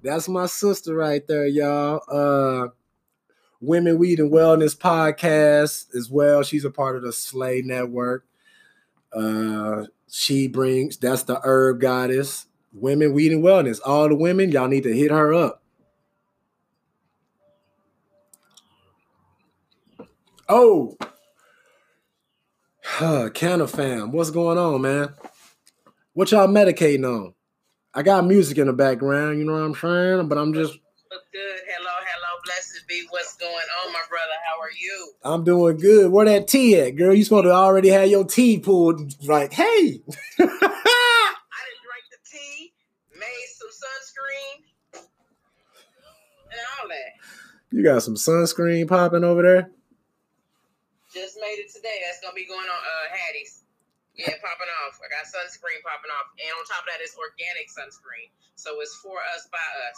That's 0.03 0.29
my 0.29 0.45
sister 0.45 0.95
right 0.95 1.25
there, 1.27 1.47
y'all. 1.47 2.01
Uh 2.09 2.69
Women, 3.65 3.97
Weed, 3.97 4.19
and 4.19 4.31
Wellness 4.31 4.77
podcast 4.77 5.93
as 5.95 6.09
well. 6.09 6.43
She's 6.43 6.65
a 6.65 6.71
part 6.71 6.95
of 6.95 7.03
the 7.03 7.11
Slay 7.13 7.61
Network. 7.61 8.25
Uh, 9.13 9.85
she 10.09 10.47
brings 10.47 10.97
that's 10.97 11.23
the 11.23 11.39
herb 11.43 11.81
goddess. 11.81 12.47
Women, 12.73 13.13
Weed, 13.13 13.31
and 13.31 13.43
Wellness. 13.43 13.79
All 13.85 14.09
the 14.09 14.15
women, 14.15 14.51
y'all 14.51 14.67
need 14.67 14.83
to 14.83 14.95
hit 14.95 15.11
her 15.11 15.33
up. 15.33 15.61
Oh, 20.47 20.95
huh, 22.83 23.29
Canna 23.33 23.67
fam, 23.67 24.11
what's 24.11 24.29
going 24.29 24.59
on, 24.59 24.81
man? 24.81 25.15
What 26.13 26.31
y'all 26.31 26.47
medicating 26.47 27.03
on? 27.03 27.33
I 27.95 28.03
got 28.03 28.25
music 28.25 28.59
in 28.59 28.67
the 28.67 28.73
background, 28.73 29.39
you 29.39 29.45
know 29.45 29.53
what 29.53 29.59
I'm 29.59 29.73
saying? 29.73 30.27
But 30.27 30.37
I'm 30.37 30.53
just 30.53 30.73
Look 31.11 31.21
good. 31.31 31.59
Hello, 31.65 31.91
be. 32.87 33.05
What's 33.09 33.35
going 33.37 33.53
on, 33.53 33.93
my 33.93 34.01
brother? 34.09 34.37
How 34.45 34.59
are 34.59 34.71
you? 34.71 35.11
I'm 35.23 35.43
doing 35.43 35.77
good. 35.77 36.11
Where 36.11 36.25
that 36.25 36.47
tea 36.47 36.79
at, 36.79 36.95
girl? 36.95 37.13
You 37.13 37.23
supposed 37.23 37.45
to 37.45 37.51
already 37.51 37.89
have 37.89 38.09
your 38.09 38.25
tea 38.25 38.59
pulled. 38.59 39.01
Like, 39.25 39.53
hey, 39.53 39.63
I 39.65 39.93
didn't 40.37 40.51
drink 41.81 42.05
the 42.11 42.21
tea, 42.25 42.73
made 43.13 43.47
some 43.57 43.69
sunscreen, 43.69 45.01
and 46.51 46.61
all 46.81 46.87
that. 46.89 47.11
you 47.71 47.83
got 47.83 48.03
some 48.03 48.15
sunscreen 48.15 48.87
popping 48.87 49.23
over 49.23 49.41
there. 49.41 49.71
Just 51.13 51.37
made 51.39 51.63
it 51.63 51.71
today. 51.73 51.95
That's 52.05 52.19
gonna 52.19 52.35
be 52.35 52.45
going 52.45 52.67
on 52.67 52.75
uh 52.81 53.07
Hattie's. 53.15 53.61
Yeah, 54.15 54.31
popping 54.39 54.71
off. 54.87 54.95
I 55.03 55.11
got 55.11 55.27
sunscreen 55.27 55.83
popping 55.83 56.11
off, 56.15 56.31
and 56.39 56.51
on 56.55 56.63
top 56.71 56.87
of 56.87 56.91
that, 56.91 57.03
it's 57.03 57.19
organic 57.19 57.67
sunscreen, 57.67 58.31
so 58.55 58.79
it's 58.79 58.95
for 59.03 59.19
us 59.35 59.43
by 59.51 59.59
us. 59.59 59.97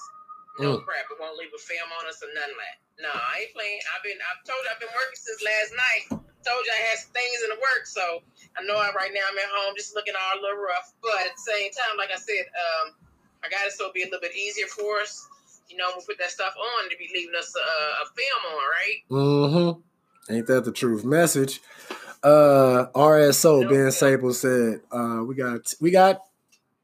No 0.59 0.77
Mm. 0.77 0.85
crap. 0.85 1.05
It 1.11 1.17
won't 1.19 1.37
leave 1.37 1.53
a 1.53 1.61
film 1.61 1.89
on 1.99 2.07
us 2.09 2.21
or 2.23 2.29
none 2.33 2.49
of 2.49 2.57
that. 2.57 2.75
No, 3.03 3.09
I 3.13 3.45
ain't 3.45 3.53
playing. 3.53 3.79
I've 3.93 4.01
been. 4.01 4.17
I've 4.17 4.41
told 4.45 4.57
you 4.65 4.69
I've 4.73 4.81
been 4.81 4.93
working 4.93 5.19
since 5.21 5.41
last 5.45 5.71
night. 5.77 6.03
Told 6.45 6.63
you 6.65 6.71
I 6.73 6.81
had 6.89 6.97
some 6.97 7.11
things 7.13 7.37
in 7.45 7.49
the 7.53 7.59
work, 7.61 7.85
so 7.85 8.23
I 8.57 8.63
know 8.65 8.77
I, 8.77 8.89
right 8.95 9.11
now 9.13 9.21
I'm 9.29 9.37
at 9.37 9.51
home 9.53 9.73
just 9.77 9.93
looking 9.93 10.15
all 10.17 10.39
a 10.39 10.41
little 10.41 10.57
rough. 10.57 10.93
But 11.03 11.29
at 11.29 11.35
the 11.35 11.43
same 11.45 11.69
time, 11.75 11.97
like 11.97 12.09
I 12.09 12.17
said, 12.17 12.45
um, 12.55 12.95
I 13.43 13.49
got 13.49 13.67
it 13.67 13.73
so 13.73 13.85
it'll 13.85 13.93
be 13.93 14.01
a 14.01 14.09
little 14.09 14.21
bit 14.23 14.33
easier 14.35 14.65
for 14.67 14.97
us. 15.01 15.27
You 15.69 15.77
know, 15.77 15.91
we 15.95 16.01
put 16.07 16.17
that 16.19 16.31
stuff 16.31 16.55
on 16.57 16.89
to 16.89 16.95
be 16.97 17.09
leaving 17.13 17.35
us 17.37 17.53
a, 17.53 17.59
a 18.01 18.05
film 18.15 18.41
on, 18.49 18.63
right? 18.65 18.97
Mm-hmm. 19.11 20.33
Ain't 20.33 20.47
that 20.47 20.65
the 20.65 20.71
truth? 20.71 21.03
Message. 21.05 21.61
Uh 22.23 22.87
RSO 22.95 23.69
Ben 23.69 23.91
Sample 23.91 24.33
said, 24.33 24.81
uh, 24.91 25.21
we 25.27 25.35
got 25.35 25.73
we 25.79 25.91
got 25.91 26.21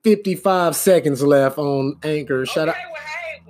55 0.03 0.75
seconds 0.75 1.23
left 1.23 1.57
on 1.57 1.97
Anchor. 2.03 2.45
Shout 2.45 2.69
okay, 2.69 2.77
out. 2.79 2.91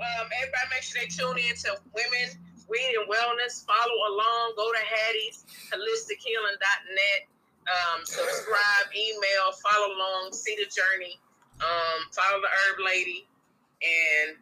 Um, 0.04 0.28
everybody 0.36 0.68
make 0.72 0.84
sure 0.84 1.00
they 1.00 1.08
tune 1.08 1.40
in 1.40 1.56
to 1.64 1.80
Women, 1.96 2.28
Weed, 2.68 2.94
and 3.00 3.08
Wellness. 3.08 3.64
Follow 3.64 3.98
along. 4.12 4.54
Go 4.60 4.68
to 4.68 4.84
Hattie's, 4.84 5.48
holistichealing.net. 5.72 7.22
Um, 7.64 8.04
subscribe, 8.04 8.92
email, 8.92 9.56
follow 9.64 9.96
along, 9.96 10.34
see 10.34 10.56
the 10.60 10.68
journey. 10.68 11.16
Um, 11.64 12.12
follow 12.12 12.42
the 12.42 12.48
herb 12.52 12.86
lady, 12.86 13.26
and 13.82 14.36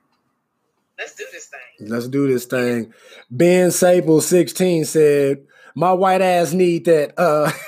let's 0.97 1.13
do 1.13 1.25
this 1.31 1.45
thing. 1.45 1.87
Let's 1.87 2.07
do 2.07 2.27
this 2.27 2.45
thing. 2.45 2.93
Ben 3.29 3.69
Sample 3.69 4.21
16 4.21 4.85
said, 4.85 5.45
my 5.75 5.93
white 5.93 6.21
ass 6.21 6.53
need 6.53 6.85
that. 6.85 7.13
Uh 7.17 7.45
That's 7.45 7.61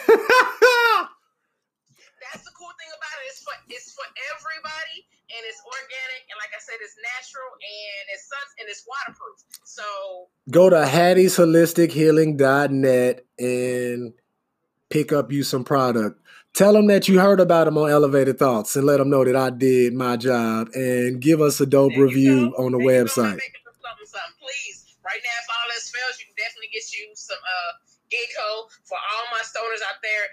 the 2.44 2.52
cool 2.52 2.74
thing 2.76 2.92
about 2.92 3.16
it. 3.24 3.32
It's 3.32 3.44
for 3.44 3.56
it's 3.70 3.94
for 3.96 4.04
everybody, 4.36 5.08
and 5.32 5.42
it's 5.48 5.62
organic, 5.64 6.28
and 6.28 6.36
like 6.40 6.52
I 6.52 6.53
said, 6.66 6.76
it's 6.82 6.96
natural, 6.98 7.50
and 7.60 8.10
it's 8.14 8.28
sun 8.28 8.40
and 8.60 8.68
it's 8.70 8.86
waterproof. 8.88 9.40
So 9.64 9.84
go 10.50 10.70
to 10.70 10.78
hattie'sholistichealing.net 10.78 13.26
and 13.40 14.14
pick 14.90 15.12
up 15.12 15.32
you 15.32 15.44
some 15.44 15.64
product. 15.64 16.20
Tell 16.54 16.74
them 16.74 16.86
that 16.88 17.08
you 17.08 17.20
heard 17.20 17.40
about 17.40 17.66
them 17.66 17.78
on 17.80 17.90
Elevated 17.90 18.38
Thoughts 18.38 18.76
and 18.76 18.86
let 18.86 18.98
them 18.98 19.10
know 19.10 19.26
that 19.26 19.36
I 19.36 19.50
did 19.50 19.96
my 19.96 20.18
job 20.18 20.70
and 20.76 21.20
give 21.20 21.42
us 21.42 21.60
a 21.60 21.66
dope 21.66 21.94
There 21.94 22.04
review 22.04 22.52
go. 22.52 22.58
on 22.66 22.74
the 22.74 22.78
There 22.78 23.06
website. 23.06 23.34
Something, 23.34 23.40
something. 24.06 24.38
Please, 24.38 24.94
right 25.02 25.18
now, 25.26 25.34
if 25.42 25.50
all 25.50 25.66
else 25.74 25.90
fails, 25.90 26.20
you 26.22 26.30
can 26.30 26.38
definitely 26.38 26.70
get 26.70 26.86
you 26.94 27.10
some 27.16 27.42
uh 27.42 27.72
Ginkgo 28.14 28.70
for 28.86 28.94
all 29.02 29.26
my 29.34 29.42
stoners 29.42 29.82
out 29.90 29.98
there. 30.06 30.30